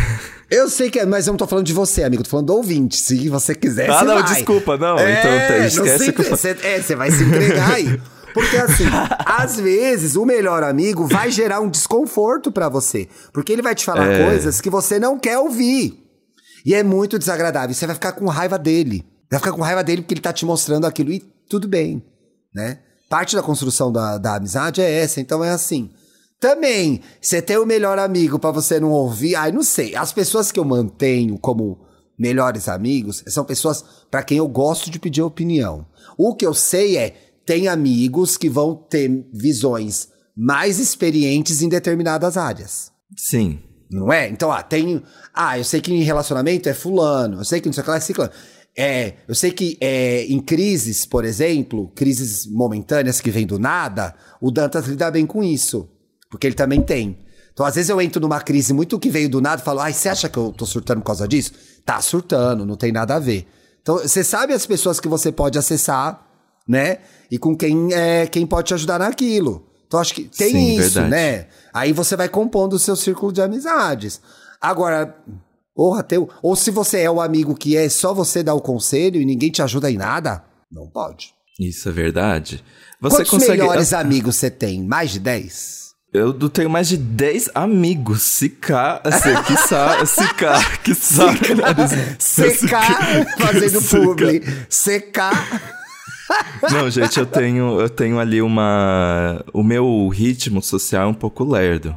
[0.50, 2.22] Eu sei que é, mas eu não tô falando de você, amigo.
[2.22, 2.96] Tô falando do ouvinte.
[2.96, 4.34] Se você quiser, Ah, você não, vai.
[4.34, 4.98] desculpa, não.
[4.98, 8.00] É, Então, tá, esquece que É, você vai se entregar aí.
[8.32, 8.84] Porque assim,
[9.26, 13.06] às vezes o melhor amigo vai gerar um desconforto pra você.
[13.32, 14.24] Porque ele vai te falar É.
[14.24, 16.02] coisas que você não quer ouvir.
[16.64, 17.74] E é muito desagradável.
[17.74, 19.04] Você vai ficar com raiva dele.
[19.30, 21.12] Vai ficar com raiva dele porque ele tá te mostrando aquilo.
[21.12, 22.02] E tudo bem,
[22.54, 22.78] né?
[23.10, 25.20] Parte da construção da, da amizade é essa.
[25.20, 25.90] Então é assim.
[26.40, 29.34] Também, você tem o melhor amigo pra você não ouvir.
[29.34, 29.96] Ai, não sei.
[29.96, 31.80] As pessoas que eu mantenho como
[32.18, 35.86] melhores amigos são pessoas pra quem eu gosto de pedir opinião.
[36.16, 37.10] O que eu sei é,
[37.44, 42.92] tem amigos que vão ter visões mais experientes em determinadas áreas.
[43.16, 43.60] Sim.
[43.90, 44.28] Não é?
[44.28, 45.02] Então, ah, tem.
[45.32, 47.90] Ah, eu sei que em relacionamento é fulano, eu sei que não sei o que
[47.90, 48.32] lá é ciclano.
[48.76, 54.14] É, eu sei que é, em crises, por exemplo, crises momentâneas que vêm do nada,
[54.40, 55.88] o Dantas lida bem com isso.
[56.30, 57.18] Porque ele também tem.
[57.52, 59.92] Então, às vezes eu entro numa crise muito que veio do nada e falo, ai,
[59.92, 61.52] você acha que eu tô surtando por causa disso?
[61.84, 63.46] Tá surtando, não tem nada a ver.
[63.82, 66.24] Então, você sabe as pessoas que você pode acessar,
[66.68, 66.98] né?
[67.30, 69.66] E com quem é quem pode te ajudar naquilo.
[69.86, 71.10] Então, acho que tem Sim, isso, verdade.
[71.10, 71.46] né?
[71.72, 74.20] Aí você vai compondo o seu círculo de amizades.
[74.60, 75.16] Agora,
[75.74, 79.20] porra, teu, ou se você é o amigo que é só você dar o conselho
[79.20, 81.32] e ninguém te ajuda em nada, não pode.
[81.58, 82.62] Isso é verdade.
[83.00, 83.62] Você Quantos consegue.
[83.62, 84.84] melhores amigos você tem?
[84.84, 85.87] Mais de 10?
[86.12, 88.22] Eu tenho mais de 10 amigos.
[88.22, 91.26] Se cá, assim, que sa, se cá, que sa.
[92.18, 94.42] Secar, fazendo publi.
[94.70, 95.76] Secar.
[96.70, 99.44] Não, gente, eu tenho, eu tenho ali uma.
[99.52, 101.94] O meu ritmo social é um pouco lerdo.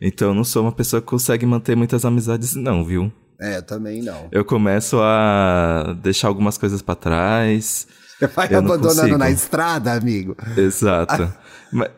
[0.00, 3.10] Então eu não sou uma pessoa que consegue manter muitas amizades, não, viu?
[3.40, 4.28] É, também não.
[4.30, 7.86] Eu começo a deixar algumas coisas para trás.
[8.18, 10.36] Você vai abandonando na estrada, amigo.
[10.56, 11.32] Exato.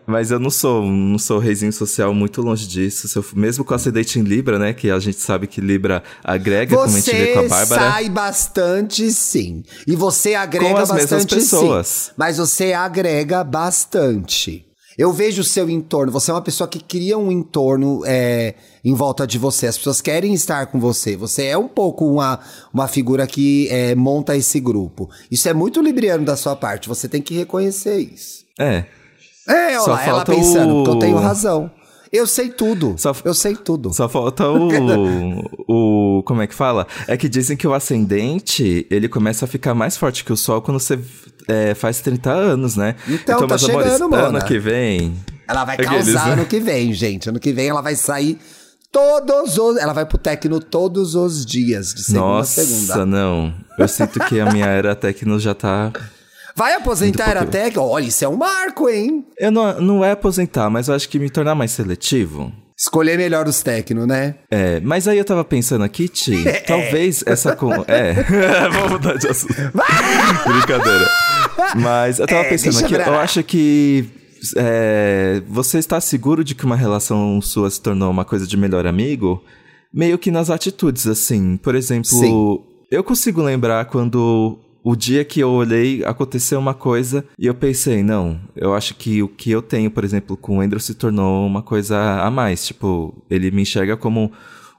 [0.06, 3.06] Mas, eu não sou, não sou reizinho social muito longe disso.
[3.16, 4.72] Eu, mesmo com acidente em Libra, né?
[4.72, 7.90] Que a gente sabe que Libra agrega, você como a gente vê com a Bárbara.
[7.90, 9.62] sai bastante, sim.
[9.86, 11.86] E você agrega com as bastante, mesmas pessoas.
[11.86, 12.12] sim.
[12.16, 14.66] Mas você agrega bastante.
[14.98, 16.12] Eu vejo o seu entorno.
[16.12, 18.54] Você é uma pessoa que cria um entorno é,
[18.84, 19.66] em volta de você.
[19.66, 21.16] As pessoas querem estar com você.
[21.16, 25.08] Você é um pouco uma, uma figura que é, monta esse grupo.
[25.30, 26.88] Isso é muito libriano da sua parte.
[26.88, 28.44] Você tem que reconhecer isso.
[28.58, 28.84] É.
[29.48, 30.84] É, olha lá, ela pensando, o...
[30.84, 31.70] que eu tenho razão.
[32.12, 32.96] Eu sei tudo.
[32.98, 33.94] Só, eu sei tudo.
[33.94, 34.68] Só falta o,
[36.18, 36.22] o.
[36.24, 36.86] Como é que fala?
[37.06, 40.60] É que dizem que o ascendente ele começa a ficar mais forte que o sol
[40.60, 40.98] quando você
[41.46, 42.96] é, faz 30 anos, né?
[43.06, 45.14] Então, então tá chegando, amores, Ano que vem.
[45.46, 46.32] Ela vai Aqueles, causar né?
[46.32, 47.28] ano que vem, gente.
[47.28, 48.38] Ano que vem ela vai sair
[48.90, 49.76] todos os.
[49.76, 52.86] Ela vai pro Tecno todos os dias, de segunda Nossa, a segunda.
[52.94, 53.54] Nossa, não.
[53.78, 55.92] Eu sinto que a minha era Tecno já tá.
[56.54, 57.82] Vai aposentar a era Tecno?
[57.82, 59.24] Olha, isso é um marco, hein?
[59.38, 62.52] Eu não, não é aposentar, mas eu acho que me tornar mais seletivo.
[62.76, 64.36] Escolher melhor os Tecno, né?
[64.50, 66.60] É, mas aí eu tava pensando aqui, Ti, é.
[66.60, 67.54] talvez essa.
[67.54, 67.70] Com...
[67.86, 68.14] É,
[68.72, 69.52] vamos mudar de assunto.
[70.48, 71.10] Brincadeira.
[71.76, 74.08] Mas eu tava é, pensando aqui, eu acho que
[74.56, 78.86] é, você está seguro de que uma relação sua se tornou uma coisa de melhor
[78.86, 79.44] amigo?
[79.92, 81.58] Meio que nas atitudes, assim.
[81.58, 82.60] Por exemplo, Sim.
[82.90, 88.02] eu consigo lembrar quando o dia que eu olhei, aconteceu uma coisa e eu pensei,
[88.02, 91.46] não, eu acho que o que eu tenho, por exemplo, com o Andrew se tornou
[91.46, 92.66] uma coisa a mais.
[92.66, 94.32] Tipo, ele me enxerga como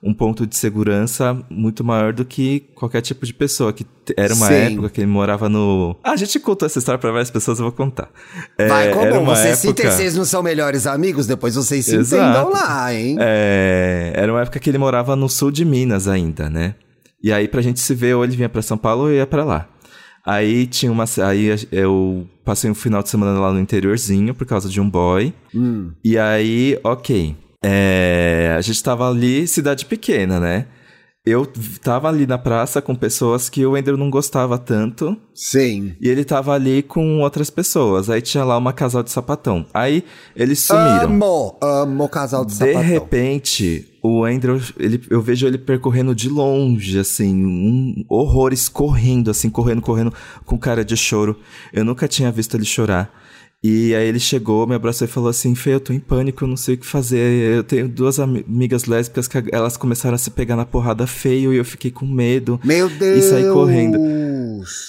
[0.04, 3.72] um ponto de segurança muito maior do que qualquer tipo de pessoa.
[3.72, 3.86] Que
[4.18, 4.54] era uma Sim.
[4.54, 5.96] época que ele morava no.
[6.04, 8.10] Ah, a gente contou essa história para várias pessoas, eu vou contar.
[8.58, 9.06] É, Vai, como?
[9.06, 9.92] Era uma vocês época...
[9.92, 12.24] vocês não são melhores amigos, depois vocês se Exato.
[12.24, 13.18] entendam lá, hein?
[13.20, 16.74] É, era uma época que ele morava no sul de Minas ainda, né?
[17.24, 19.44] E aí, pra gente se ver, ou ele vinha pra São Paulo ou ia pra
[19.46, 19.70] lá.
[20.26, 21.06] Aí tinha uma.
[21.26, 25.34] Aí eu passei um final de semana lá no interiorzinho por causa de um boy.
[25.54, 25.92] Hum.
[26.04, 27.36] E aí, ok.
[27.64, 30.66] É, a gente tava ali, cidade pequena, né?
[31.24, 31.46] Eu
[31.84, 35.16] tava ali na praça com pessoas que o Ender não gostava tanto.
[35.36, 35.96] Sim.
[36.02, 38.10] E ele tava ali com outras pessoas.
[38.10, 39.64] Aí tinha lá uma casal de sapatão.
[39.72, 40.04] Aí
[40.36, 41.04] eles sumiram.
[41.04, 42.82] Amo, amo casal de, de sapatão.
[42.82, 49.30] De repente, o Andrew, ele, eu vejo ele percorrendo de longe, assim, um, horrores, correndo,
[49.30, 50.14] assim, correndo, correndo,
[50.46, 51.38] com cara de choro.
[51.72, 53.14] Eu nunca tinha visto ele chorar.
[53.64, 56.48] E aí ele chegou, me abraçou e falou assim: Fê, eu tô em pânico, eu
[56.48, 57.58] não sei o que fazer.
[57.58, 61.58] Eu tenho duas amigas lésbicas que elas começaram a se pegar na porrada feio e
[61.58, 62.60] eu fiquei com medo.
[62.64, 63.24] Meu Deus!
[63.24, 64.00] E saí correndo.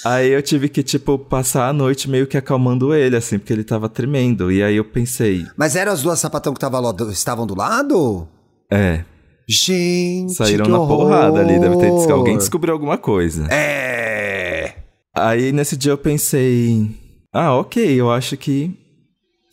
[0.07, 3.65] Aí eu tive que, tipo, passar a noite meio que acalmando ele, assim, porque ele
[3.65, 4.51] tava tremendo.
[4.51, 5.45] E aí eu pensei.
[5.55, 8.27] Mas eram as duas sapatão que tava lá, estavam do lado?
[8.73, 9.05] É.
[9.49, 10.35] Gente.
[10.35, 12.11] Saíram na porrada ali, deve ter.
[12.11, 13.47] Alguém descobriu alguma coisa.
[13.53, 14.75] É.
[15.15, 17.03] Aí nesse dia eu pensei
[17.35, 18.79] ah, ok, eu acho que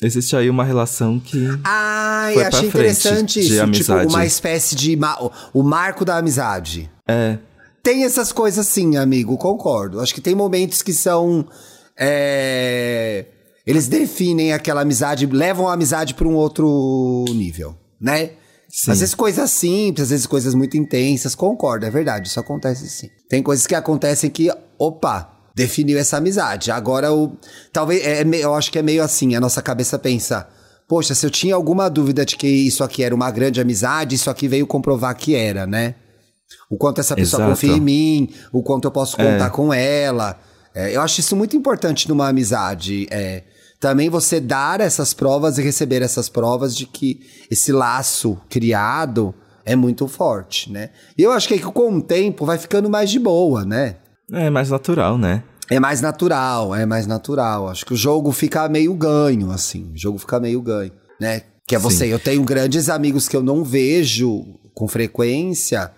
[0.04, 1.48] existe aí uma relação que.
[1.64, 3.62] Ah, eu achei interessante isso.
[3.62, 4.02] Amizade.
[4.02, 4.98] Tipo, uma espécie de.
[4.98, 5.18] Ma
[5.54, 6.92] o marco da amizade.
[7.08, 7.38] É.
[7.82, 10.02] Tem essas coisas sim, amigo, concordo.
[10.02, 11.48] Acho que tem momentos que são.
[11.98, 13.26] É...
[13.66, 18.32] Eles definem aquela amizade, levam a amizade para um outro nível, né?
[18.70, 18.92] Sim.
[18.92, 23.10] Às vezes coisas simples, às vezes coisas muito intensas, concordo, é verdade, isso acontece sim.
[23.28, 26.72] Tem coisas que acontecem que, opa, definiu essa amizade.
[26.72, 27.36] Agora, o,
[27.74, 30.48] talvez, é, eu acho que é meio assim, a nossa cabeça pensa,
[30.88, 34.30] poxa, se eu tinha alguma dúvida de que isso aqui era uma grande amizade, isso
[34.30, 35.96] aqui veio comprovar que era, né?
[36.70, 37.52] O quanto essa pessoa Exato.
[37.52, 39.50] confia em mim, o quanto eu posso contar é.
[39.50, 40.40] com ela.
[40.74, 43.08] É, eu acho isso muito importante numa amizade.
[43.10, 43.44] É,
[43.80, 49.34] também você dar essas provas e receber essas provas de que esse laço criado
[49.66, 50.90] é muito forte, né?
[51.18, 53.98] E eu acho que, com o tempo vai ficando mais de boa, né?
[54.32, 55.44] É mais natural, né?
[55.70, 57.70] É mais natural, é mais natural.
[57.70, 59.92] Acho que o jogo fica meio ganho, assim.
[59.94, 61.44] O jogo fica meio ganho, né?
[61.68, 62.06] Que é você.
[62.06, 62.12] Sim.
[62.12, 65.92] Eu tenho grandes amigos que eu não vejo com frequência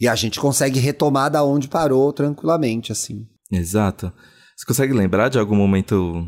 [0.00, 3.24] e a gente consegue retomar da onde parou tranquilamente, assim.
[3.50, 4.12] Exato.
[4.56, 6.26] Você consegue lembrar de algum momento.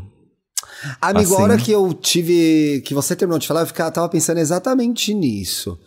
[1.01, 1.41] Amigo, assim?
[1.41, 2.81] a hora que eu tive.
[2.85, 5.77] que você terminou de falar, eu ficava, tava pensando exatamente nisso.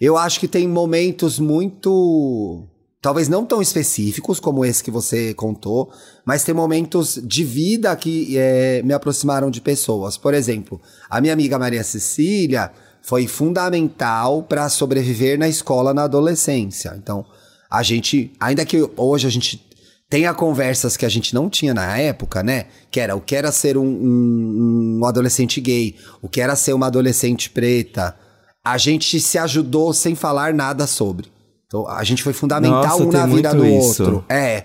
[0.00, 2.68] Eu acho que tem momentos muito
[3.00, 5.92] talvez não tão específicos como esse que você contou,
[6.24, 10.16] mas tem momentos de vida que é, me aproximaram de pessoas.
[10.16, 16.94] Por exemplo, a minha amiga Maria Cecília foi fundamental para sobreviver na escola na adolescência.
[16.96, 17.24] Então,
[17.70, 19.67] a gente, ainda que hoje a gente
[20.08, 22.66] tenha conversas que a gente não tinha na época, né?
[22.90, 26.72] Que era o que era ser um, um, um adolescente gay, o que era ser
[26.72, 28.16] uma adolescente preta.
[28.64, 31.28] A gente se ajudou sem falar nada sobre.
[31.66, 34.02] Então, a gente foi fundamental Nossa, um na vida do isso.
[34.02, 34.24] outro.
[34.28, 34.64] É.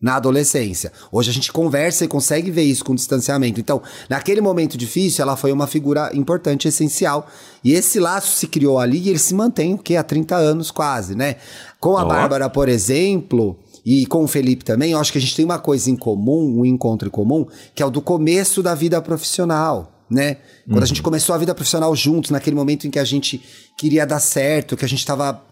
[0.00, 0.92] Na adolescência.
[1.10, 3.60] Hoje a gente conversa e consegue ver isso com distanciamento.
[3.60, 7.26] Então, naquele momento difícil, ela foi uma figura importante, essencial.
[7.64, 9.96] E esse laço se criou ali e ele se mantém, o quê?
[9.96, 11.36] Há 30 anos quase, né?
[11.80, 12.08] Com a Ó.
[12.08, 13.58] Bárbara, por exemplo,
[13.90, 16.60] e com o Felipe também, eu acho que a gente tem uma coisa em comum,
[16.60, 20.36] um encontro em comum, que é o do começo da vida profissional, né?
[20.68, 23.40] Quando a gente começou a vida profissional juntos, naquele momento em que a gente
[23.78, 25.42] queria dar certo, que a gente tava,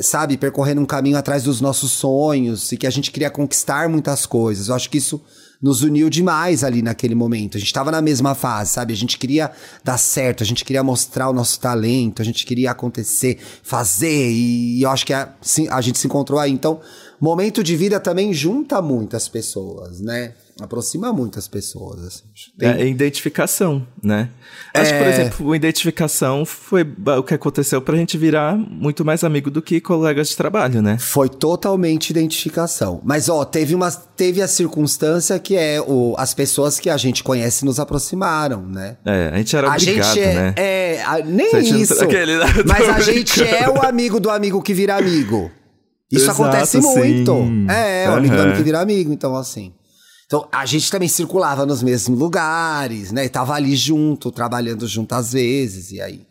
[0.00, 4.26] sabe, percorrendo um caminho atrás dos nossos sonhos e que a gente queria conquistar muitas
[4.26, 4.66] coisas.
[4.66, 5.22] Eu acho que isso
[5.64, 7.56] nos uniu demais ali naquele momento.
[7.56, 8.92] A gente tava na mesma fase, sabe?
[8.92, 9.50] A gente queria
[9.82, 14.82] dar certo, a gente queria mostrar o nosso talento, a gente queria acontecer, fazer, e
[14.82, 16.52] eu acho que a, sim, a gente se encontrou aí.
[16.52, 16.80] Então,
[17.20, 20.34] momento de vida também junta muitas pessoas, né?
[20.60, 22.04] Aproxima muitas pessoas.
[22.06, 22.22] Assim.
[22.56, 24.28] Tem- É identificação, né?
[24.72, 25.10] Acho que, por É.
[25.10, 26.86] exemplo, identificação foi
[27.18, 30.96] o que aconteceu pra gente virar muito mais amigo do que colegas de trabalho, né?
[30.98, 33.00] Foi totalmente identificação.
[33.04, 37.24] Mas, ó, teve, uma, teve a circunstância que é o, as pessoas que a gente
[37.24, 38.96] conhece nos aproximaram, né?
[39.04, 40.54] É, a gente era a obrigado, gente é, né?
[40.56, 42.00] é, a- nem a não- isso.
[42.04, 45.50] Aquele- mas a gente é o amigo do amigo que vira amigo.
[46.10, 47.32] Isso Exato, acontece muito.
[47.32, 47.66] sim.
[47.68, 48.42] É, o amigo do Aham.
[48.44, 49.72] amigo que vira amigo, então assim.
[50.26, 53.24] Então, a gente também circulava nos mesmos lugares, né?
[53.24, 56.26] E tava ali junto, trabalhando junto às vezes, e aí.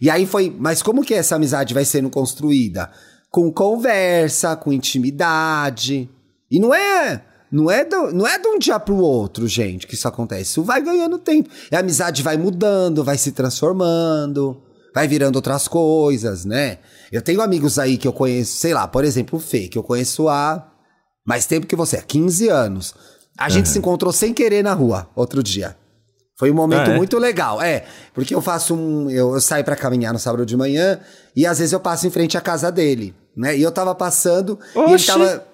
[0.00, 2.90] E aí foi, mas como que essa amizade vai sendo construída?
[3.30, 6.08] Com conversa, com intimidade.
[6.50, 9.94] E não é, não é, do, não é de um dia pro outro, gente, que
[9.94, 10.42] isso acontece.
[10.42, 11.50] Isso vai ganhando tempo.
[11.70, 14.62] E a amizade vai mudando, vai se transformando,
[14.98, 16.78] vai virando outras coisas, né?
[17.12, 19.82] Eu tenho amigos aí que eu conheço, sei lá, por exemplo, o Fê, que eu
[19.84, 20.66] conheço há
[21.24, 22.94] mais tempo que você, há 15 anos.
[23.38, 25.76] A gente se encontrou sem querer na rua outro dia.
[26.36, 26.96] Foi um momento Ah, é?
[26.96, 27.62] muito legal.
[27.62, 29.08] É, porque eu faço um.
[29.08, 30.98] Eu, eu saio pra caminhar no sábado de manhã
[31.36, 33.56] e às vezes eu passo em frente à casa dele, né?
[33.56, 35.06] E eu tava passando e ele Oxi!
[35.06, 35.44] tava.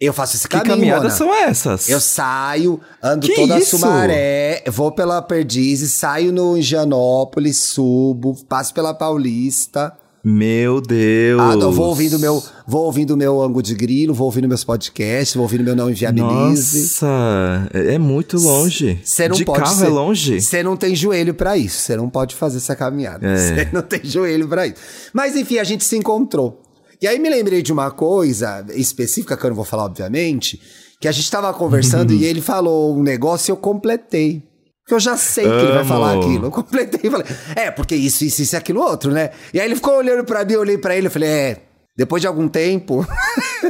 [0.00, 0.74] Eu faço esse Que caminho.
[0.74, 1.14] caminhadas Mona.
[1.16, 1.88] são essas?
[1.88, 3.78] Eu saio, ando Que toda a isso?
[3.78, 9.92] Sumaré, vou pela Perdizes, saio no Higienópolis, subo, passo pela Paulista.
[10.26, 11.38] Meu Deus.
[11.40, 15.34] Ah, não, vou ouvindo meu, vou ouvindo meu ângulo de grilo, vou ouvindo meus podcasts,
[15.34, 16.80] vou ouvindo meu não inviabilize.
[16.80, 18.98] Nossa, é é muito longe.
[19.04, 20.40] Você não de pode carro ser- é longe?
[20.40, 21.78] Você não tem joelho pra isso.
[21.78, 23.26] Você não pode fazer essa caminhada.
[23.26, 23.36] É.
[23.64, 24.76] Você não tem joelho pra isso.
[25.12, 26.60] Mas enfim, a gente se encontrou.
[27.00, 30.60] E aí me lembrei de uma coisa específica que eu não vou falar, obviamente,
[31.00, 34.42] que a gente tava conversando e ele falou um negócio e eu completei.
[34.82, 35.88] Porque eu já sei que ele vai Amo.
[35.88, 36.46] falar aquilo.
[36.46, 37.26] Eu completei e falei,
[37.56, 39.30] é, porque isso, isso, isso e aquilo outro, né?
[39.52, 41.56] E aí ele ficou olhando pra mim, eu olhei pra ele e falei, é,
[41.96, 43.06] depois de algum tempo.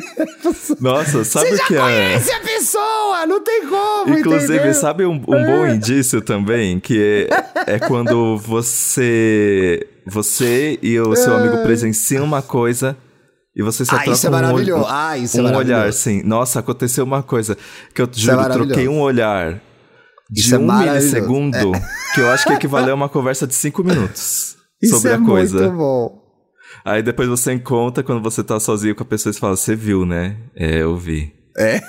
[0.81, 1.81] Nossa, sabe você o já que é?
[1.81, 4.19] conhece a pessoa, não tem como.
[4.19, 4.75] Inclusive, entendeu?
[4.75, 6.81] sabe um, um bom indício também?
[6.81, 7.29] Que
[7.67, 12.97] é, é quando você você e o seu amigo presenciam uma coisa
[13.57, 15.81] e você se Ah, troca isso é um olho- Ah, isso é um maravilhoso.
[15.81, 16.23] olhar, sim.
[16.25, 17.57] Nossa, aconteceu uma coisa
[17.95, 18.69] que eu é juro, maravilhoso.
[18.71, 19.61] troquei um olhar
[20.31, 20.99] de Isso é um maravilhoso.
[21.07, 21.73] milissegundo
[22.15, 25.19] que eu acho que equivaleu a uma conversa de cinco minutos Isso sobre é a
[25.21, 25.59] coisa.
[25.61, 26.25] muito bom.
[26.85, 30.05] Aí depois você encontra quando você tá sozinho com a pessoa e fala, você viu,
[30.05, 30.37] né?
[30.57, 31.33] É, eu vi.
[31.57, 31.81] É?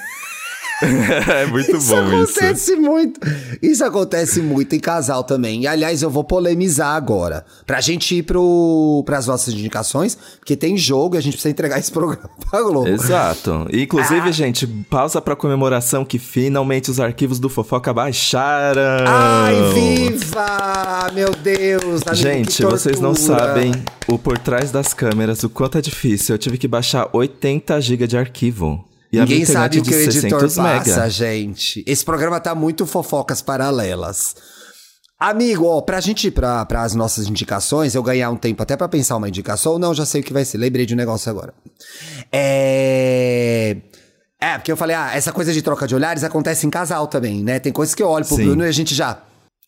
[1.31, 2.39] é muito Isso bom isso.
[2.39, 3.19] acontece muito.
[3.61, 5.61] Isso acontece muito em casal também.
[5.63, 7.45] E aliás, eu vou polemizar agora.
[7.65, 11.79] Pra gente ir pro, pras nossas indicações, porque tem jogo e a gente precisa entregar
[11.79, 12.87] esse programa pra Globo.
[12.87, 13.67] Exato.
[13.71, 13.83] E, Ah.
[13.83, 18.81] inclusive, gente, pausa pra comemoração que finalmente os arquivos do Fofoca baixaram.
[19.07, 21.11] Ai, viva!
[21.13, 22.01] Meu Deus!
[22.05, 23.71] amigo, Gente, vocês não sabem
[24.07, 26.35] o por trás das câmeras, o quanto é difícil.
[26.35, 28.83] Eu tive que baixar 80 GB de arquivo.
[29.15, 31.09] E Ninguém sabe o que o editor 600 passa, mega.
[31.09, 31.83] gente.
[31.87, 34.35] Esse programa tá muito fofocas paralelas.
[35.19, 38.89] Amigo, ó, pra gente ir pra, pras nossas indicações, eu ganhar um tempo até pra
[38.89, 40.57] pensar uma indicação, não, já sei o que vai ser.
[40.57, 41.53] Lembrei de um negócio agora.
[42.31, 43.77] É.
[44.41, 47.43] É, porque eu falei, ah, essa coisa de troca de olhares acontece em casal também,
[47.43, 47.59] né?
[47.59, 48.45] Tem coisas que eu olho pro Sim.
[48.45, 49.23] Bruno e a gente já.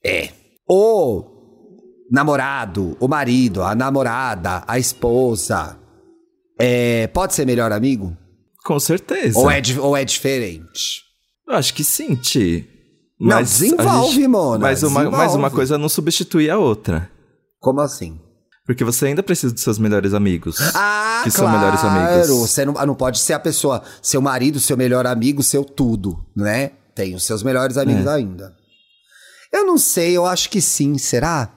[0.06, 0.30] É.
[0.70, 1.24] O
[2.12, 5.78] namorado, o marido, a namorada, a esposa.
[6.60, 8.16] É, pode ser melhor amigo?
[8.68, 9.40] Com certeza.
[9.40, 11.02] Ou é, ou é diferente?
[11.48, 12.68] Eu acho que sim, Ti.
[13.18, 17.10] Não, Mas a desenvolve, Mona, Mas uma, mas uma coisa não substitui a outra.
[17.62, 18.20] Como assim?
[18.66, 20.58] Porque você ainda precisa dos seus melhores amigos.
[20.76, 21.32] Ah, que claro.
[21.32, 22.28] são melhores amigos.
[22.28, 26.72] Você não, não pode ser a pessoa, seu marido, seu melhor amigo, seu tudo, né?
[26.94, 28.10] Tem os seus melhores amigos É.
[28.16, 28.54] ainda.
[29.54, 31.50] Eu não sei, eu acho que sim, será?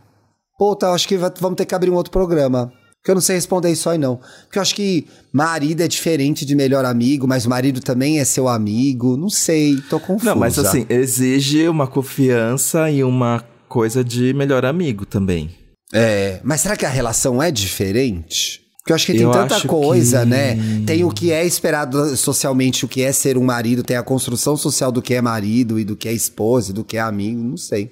[0.56, 2.72] Puta, eu acho que va- vamos ter que abrir um outro programa.
[3.00, 4.20] Porque eu não sei responder isso aí, não.
[4.44, 8.24] Porque eu acho que marido é diferente de melhor amigo, mas o marido também é
[8.26, 9.16] seu amigo.
[9.16, 10.30] Não sei, tô confusa.
[10.34, 15.50] Não, mas assim, exige uma confiança e uma coisa de melhor amigo também.
[15.94, 18.60] É, mas será que a relação é diferente?
[18.80, 20.56] Porque eu acho que tem Eu tanta coisa, que- né?
[20.86, 24.56] Tem o que é esperado socialmente, o que é ser um marido, tem a construção
[24.56, 27.42] social do que é marido e do que é esposa e do que é amigo,
[27.42, 27.90] não sei.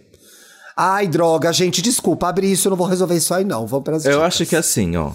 [0.79, 3.67] Ai, droga, gente, desculpa, abrir isso, eu não vou resolver isso aí, não.
[3.67, 4.27] Vamos pras Eu dicas.
[4.27, 5.11] acho que é assim, ó.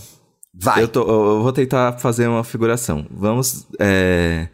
[0.54, 0.84] Vai.
[0.84, 3.06] Eu, tô- eu vou tentar fazer uma figuração.
[3.10, 3.65] Vamos.
[3.80, 4.47] é,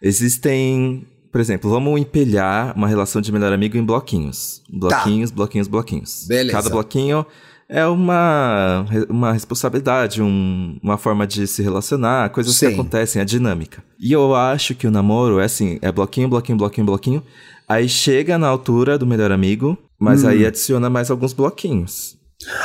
[0.00, 1.06] existem.
[1.30, 4.60] Por exemplo, vamos empilhar uma relação de melhor amigo em bloquinhos.
[4.70, 6.26] Bloquinhos, bloquinhos, bloquinhos.
[6.28, 6.52] Beleza.
[6.58, 7.24] Cada bloquinho
[7.70, 12.68] é uma, uma responsabilidade, um- uma forma de se relacionar, coisas Sim.
[12.68, 13.82] que acontecem, a dinâmica.
[13.98, 17.22] E eu acho que o namoro é assim: é bloquinho, bloquinho, bloquinho, bloquinho.
[17.66, 20.28] Aí chega na altura do melhor amigo, mas Hum.
[20.28, 22.16] aí adiciona mais alguns bloquinhos.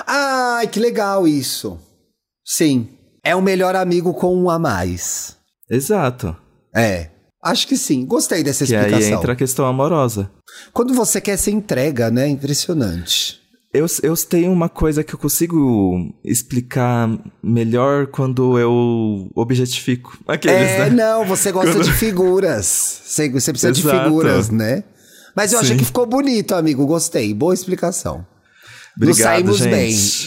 [0.07, 1.77] Ai, que legal isso.
[2.45, 2.87] Sim.
[3.23, 5.35] É o melhor amigo com um a mais.
[5.69, 6.35] Exato.
[6.75, 7.09] É.
[7.43, 8.05] Acho que sim.
[8.05, 9.07] Gostei dessa Que explicação.
[9.07, 10.31] aí entra a questão amorosa.
[10.73, 12.27] Quando você quer ser entrega, né?
[12.27, 13.39] Impressionante.
[13.73, 17.07] Eu, eu tenho uma coisa que eu consigo explicar
[17.43, 20.17] melhor quando eu objetifico.
[20.27, 20.89] Aqueles, É, né?
[20.89, 23.01] não, você gosta Quando- de figuras.
[23.05, 24.03] Você, você precisa de Exato.
[24.05, 24.83] figuras, né?
[25.37, 25.77] Mas eu achei Sim.
[25.77, 26.83] que ficou bonito, amigo.
[26.87, 27.31] Gostei.
[27.31, 28.25] Boa explicação.
[28.99, 29.69] Nos Obrigado, saímos gente.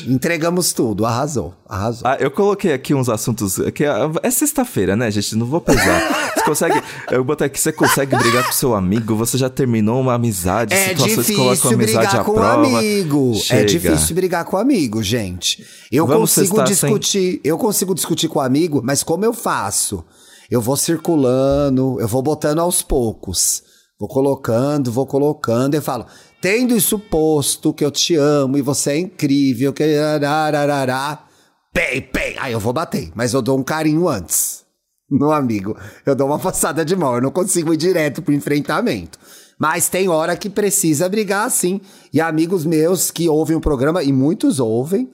[0.05, 0.15] bem.
[0.15, 1.05] Entregamos tudo.
[1.05, 1.53] Arrasou.
[1.69, 2.07] Arrasou.
[2.07, 3.57] Ah, eu coloquei aqui uns assuntos.
[3.75, 3.91] Que é
[4.23, 5.35] é sexta-feira, né, gente?
[5.35, 6.01] Não vou pesar.
[6.39, 6.83] Você consegue.
[7.11, 10.91] Eu botei aqui, você consegue brigar com seu amigo, você já terminou uma amizade, É
[10.91, 12.79] situações que colocam a difícil amizade brigar à com prova.
[12.79, 13.33] amigo.
[13.35, 13.65] É Chega.
[13.67, 15.67] difícil brigar com amigo, gente.
[15.91, 20.05] Eu Vamos consigo testar sem- discutir, eu consigo discutir com amigo, mas como eu faço?
[20.49, 23.63] Eu vou circulando, eu vou botando aos poucos.
[24.01, 26.07] Vou colocando, vou colocando, eu falo,
[26.41, 31.27] tendo isso posto que eu te amo e você é incrível, que arararará,
[31.71, 32.35] pei, pei.
[32.39, 34.65] Aí eu vou bater, mas eu dou um carinho antes.
[35.11, 39.19] No amigo, eu dou uma passada de mão, eu não consigo ir direto pro enfrentamento.
[39.59, 41.83] Mas tem hora que precisa brigar assim.
[42.15, 45.11] E amigos meus que ouvem o programa, e muitos ouvem,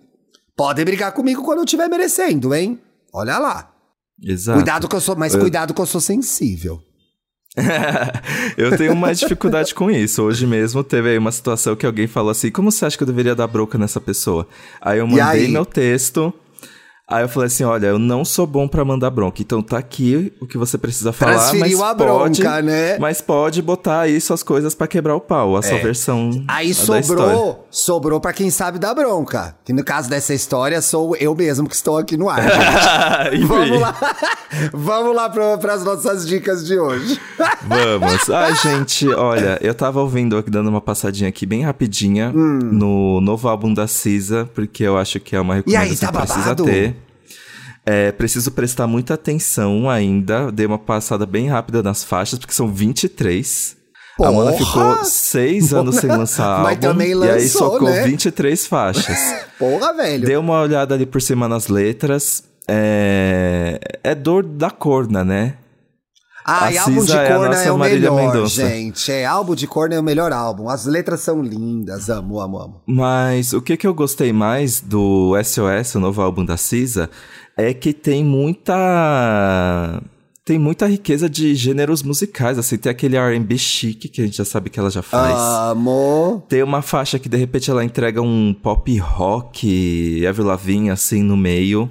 [0.57, 2.79] podem brigar comigo quando eu estiver merecendo, hein?
[3.13, 3.73] Olha lá.
[4.23, 4.59] Exato.
[4.59, 6.81] Cuidado que eu sou, mas Eu- cuidado que eu sou sensível.
[8.57, 10.23] eu tenho mais dificuldade com isso.
[10.23, 13.07] Hoje mesmo teve aí uma situação que alguém falou assim: como você acha que eu
[13.07, 14.47] deveria dar bronca nessa pessoa?
[14.81, 15.49] Aí eu mandei aí?
[15.49, 16.33] meu texto.
[17.09, 19.41] Aí eu falei assim: olha, eu não sou bom pra mandar bronca.
[19.41, 21.35] Então tá aqui o que você precisa falar.
[21.35, 22.99] Transferiu mas a pode, bronca, né?
[22.99, 25.57] Mas pode botar aí suas coisas pra quebrar o pau.
[25.57, 26.31] A sua versão.
[26.35, 26.43] É.
[26.49, 29.55] Aí sobrou, sobrou pra quem sabe da bronca.
[29.65, 32.41] Que no caso dessa história sou eu mesmo que estou aqui no ar.
[33.47, 33.95] Vamos lá.
[34.75, 37.21] Vamos lá para as nossas dicas de hoje.
[37.63, 38.29] Vamos.
[38.31, 42.59] Ai, gente, olha, eu tava ouvindo aqui, dando uma passadinha aqui bem rapidinha Hum.
[42.73, 46.21] no novo álbum da Cisa, porque eu acho que é uma E aí, recomendação tá
[46.21, 46.96] que precisa ter.
[47.89, 50.51] É, preciso prestar muita atenção ainda.
[50.51, 53.77] Dei uma passada bem rápida nas faixas, porque são 23.
[54.21, 54.65] A Mona Porra!
[54.65, 56.81] ficou seis anos sem lançar Mas álbum.
[56.81, 58.03] também e aí lançou, socou né?
[58.05, 59.19] 23 faixas.
[59.59, 60.27] Porra, velho.
[60.27, 62.43] Dei uma olhada ali por cima nas letras.
[62.67, 65.55] É, é dor da corna, né?
[66.49, 68.69] Ai, A álbum de é corna é o Marília melhor, Mendonça.
[68.69, 69.11] gente.
[69.11, 70.69] É, álbum de corna é o melhor álbum.
[70.69, 72.09] As letras são lindas.
[72.09, 72.83] Amo, amo, amo.
[72.87, 77.11] Mas o que, que eu gostei mais do SOS, o novo álbum da Cisa,
[77.57, 80.03] é que tem muita.
[80.45, 84.45] Tem muita riqueza de gêneros musicais, assim, tem aquele R&B chique que a gente já
[84.45, 85.35] sabe que ela já faz.
[85.37, 86.45] Amo.
[86.49, 91.37] Tem uma faixa que de repente ela entrega um pop rock, Avril Lavigne assim no
[91.37, 91.91] meio.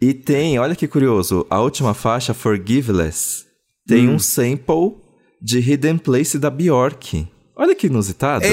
[0.00, 3.44] E tem, olha que curioso, a última faixa, Forgiveless,
[3.86, 4.14] tem Hum.
[4.14, 4.96] um sample
[5.40, 7.28] de Hidden Place da Bjork.
[7.54, 8.44] Olha que inusitado.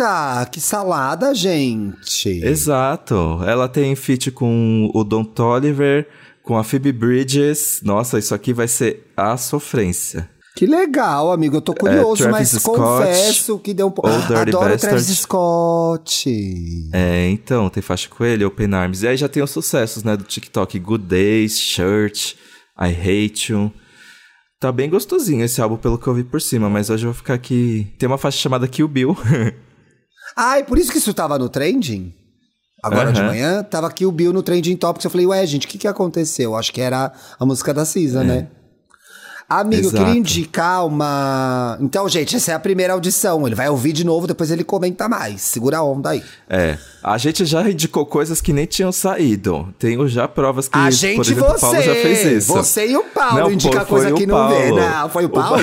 [0.00, 2.30] Eita, que salada, gente.
[2.42, 3.40] Exato.
[3.46, 6.08] Ela tem feat com o Don Toliver,
[6.42, 7.82] com a Phoebe Bridges.
[7.84, 10.30] Nossa, isso aqui vai ser a sofrência.
[10.56, 11.56] Que legal, amigo.
[11.56, 14.08] Eu tô curioso, É, mas Scott, confesso que deu um pouco.
[14.08, 14.80] Adoro Bastard.
[14.80, 16.30] Travis Scott.
[16.94, 19.02] É, então, tem faixa com ele, Open Arms.
[19.02, 20.78] E aí já tem os sucessos, né, do TikTok.
[20.78, 22.36] Good Days, Shirt,
[22.80, 23.70] I Hate You.
[24.58, 27.18] Tá bem gostosinho esse álbum, pelo que eu vi por cima, mas hoje eu vou
[27.18, 27.92] ficar aqui...
[27.98, 29.14] Tem uma faixa chamada Kill Bill.
[30.36, 32.14] Ai, por isso que isso tava no trending?
[32.82, 33.28] Agora de Aham.
[33.28, 35.04] manhã, tava aqui o Bill no Trending Topics.
[35.04, 36.56] Eu falei, ué, gente, o que que aconteceu?
[36.56, 38.46] Acho que era a música da Cisa, né?
[39.46, 40.04] Amigo, eu Exato.
[40.04, 41.76] queria indicar uma.
[41.80, 43.44] Então, gente, essa é a primeira audição.
[43.46, 45.40] Ele vai ouvir de novo, depois ele comenta mais.
[45.42, 46.22] Segura a onda aí.
[46.48, 49.74] é, a gente já indicou coisas que nem tinham saído.
[49.76, 51.56] Tenho já provas que, a gente, exemplo, você.
[51.56, 52.52] o Paulo já fez isso.
[52.54, 54.54] Você e o Paulo Não, foi- coisa que o não vê.
[54.68, 54.76] Paulo.
[54.80, 55.62] Não, foi o O Pa- Paulo?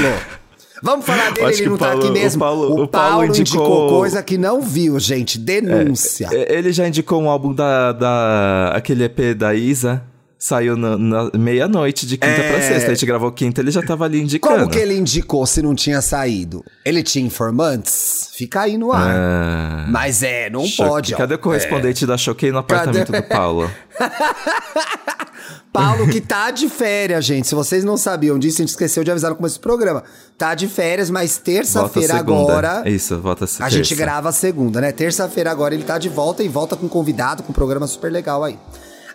[0.84, 2.38] Vamos falar dele, Acho ele não o tá Paulo- aqui mesmo.
[2.43, 3.41] o Paulo- o Paulo Paulo indicou...
[3.65, 5.38] indicou- coisa que não viu, gente.
[5.39, 6.30] Denúncia.
[6.32, 10.03] É, Ele já indicou um álbum da, da aquele EP da Isa.
[10.39, 12.51] Saiu na, na meia-noite de quinta É.
[12.51, 12.91] pra sexta.
[12.91, 14.55] A gente gravou quinta, ele já tava ali indicando.
[14.59, 16.63] Como que ele indicou se não tinha saído?
[16.86, 18.30] Ele tinha informantes?
[18.36, 19.15] Fica aí no ar.
[19.17, 20.89] Ah, Mas é, não Choque.
[20.89, 21.13] pode.
[21.15, 21.17] ó.
[21.17, 23.25] Cadê o correspondente da Choquei no apartamento Cadê?
[23.25, 23.71] do Paulo?
[25.72, 27.48] Paulo que tá de férias, gente.
[27.48, 30.04] Se vocês não sabiam disso, a gente esqueceu de avisar no começo do programa.
[30.38, 32.84] Tá de férias, mas terça-feira agora.
[32.89, 33.70] Isso, volta A terça.
[33.70, 34.91] gente grava a segunda, né?
[34.91, 38.43] Terça-feira agora ele tá de volta e volta com convidado, com um programa super legal
[38.43, 38.58] aí.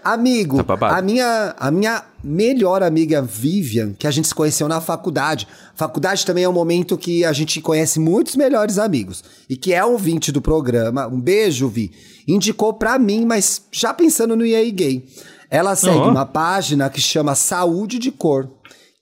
[0.05, 4.81] Amigo, Tá a minha, a minha melhor amiga Vivian, que a gente se conheceu na
[4.81, 5.47] faculdade.
[5.77, 9.23] Faculdade também é um momento que a gente conhece muitos melhores amigos.
[9.49, 11.07] E que é ouvinte do programa.
[11.07, 11.93] Um beijo, Vi.
[12.27, 15.05] Indicou pra mim, mas já pensando no EA Gay.
[15.53, 16.09] Ela segue Ó.
[16.09, 18.49] uma página que chama Saúde de Cor,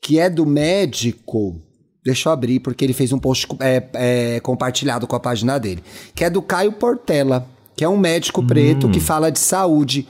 [0.03, 1.63] que é do médico.
[2.05, 5.81] Deixa eu abrir, porque ele fez um post é, é, compartilhado com a página dele.
[6.13, 7.47] Que é do Caio Portela,
[7.77, 10.09] que é um médico preto que fala de saúde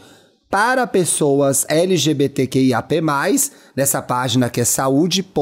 [0.49, 3.03] para pessoas LGBTQIAP+,
[3.77, 5.33] nessa página que é saúde.d.de-cor,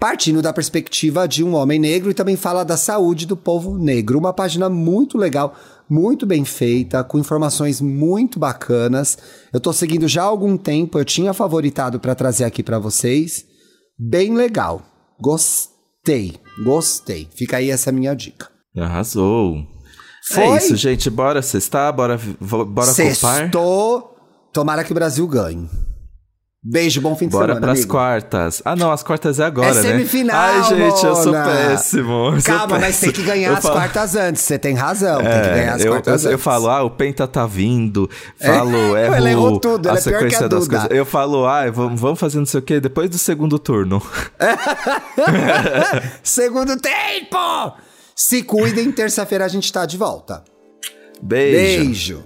[0.00, 4.18] partindo da perspectiva de um homem negro e também fala da saúde do povo negro.
[4.18, 5.54] Uma página muito legal,
[5.88, 9.18] muito bem feita, com informações muito bacanas.
[9.52, 13.44] Eu tô seguindo já há algum tempo, eu tinha favoritado para trazer aqui para vocês.
[13.98, 14.82] Bem legal.
[15.20, 17.28] Gostei, gostei.
[17.34, 18.48] Fica aí essa minha dica.
[18.76, 19.56] Arrasou.
[20.26, 20.42] Foi?
[20.42, 21.10] É isso, gente.
[21.10, 22.86] Bora cestar, bora, bora copar.
[22.86, 24.16] Sextou.
[24.52, 25.68] Tomara que o Brasil ganhe.
[26.66, 27.90] Beijo, bom fim de Bora semana, pras amigo.
[27.92, 28.62] quartas.
[28.64, 29.82] Ah, não, as quartas é agora, É né?
[29.82, 31.44] semifinal, Ai, gente, eu sou Mona.
[31.44, 32.12] péssimo.
[32.34, 33.12] eu sou Calma, mas tem péssimo.
[33.12, 34.40] que ganhar Eu as falo- quartas antes.
[34.42, 36.44] Você tem razão, tem que É, ganhar as eu, quartas eu, eu antes.
[36.44, 38.08] falo, ah, o Penta tá vindo.
[38.40, 40.78] Falo, É, erro ela errou tudo, ela a é a sequência das Duda.
[40.80, 40.96] coisas.
[40.98, 44.00] Eu falo, ah, vamos, vamos fazer não sei o quê depois do segundo turno.
[46.22, 47.74] Segundo tempo!
[48.16, 50.42] Se cuidem, terça-feira a gente tá de volta.
[51.22, 51.84] Beijo.
[51.84, 52.24] Beijo.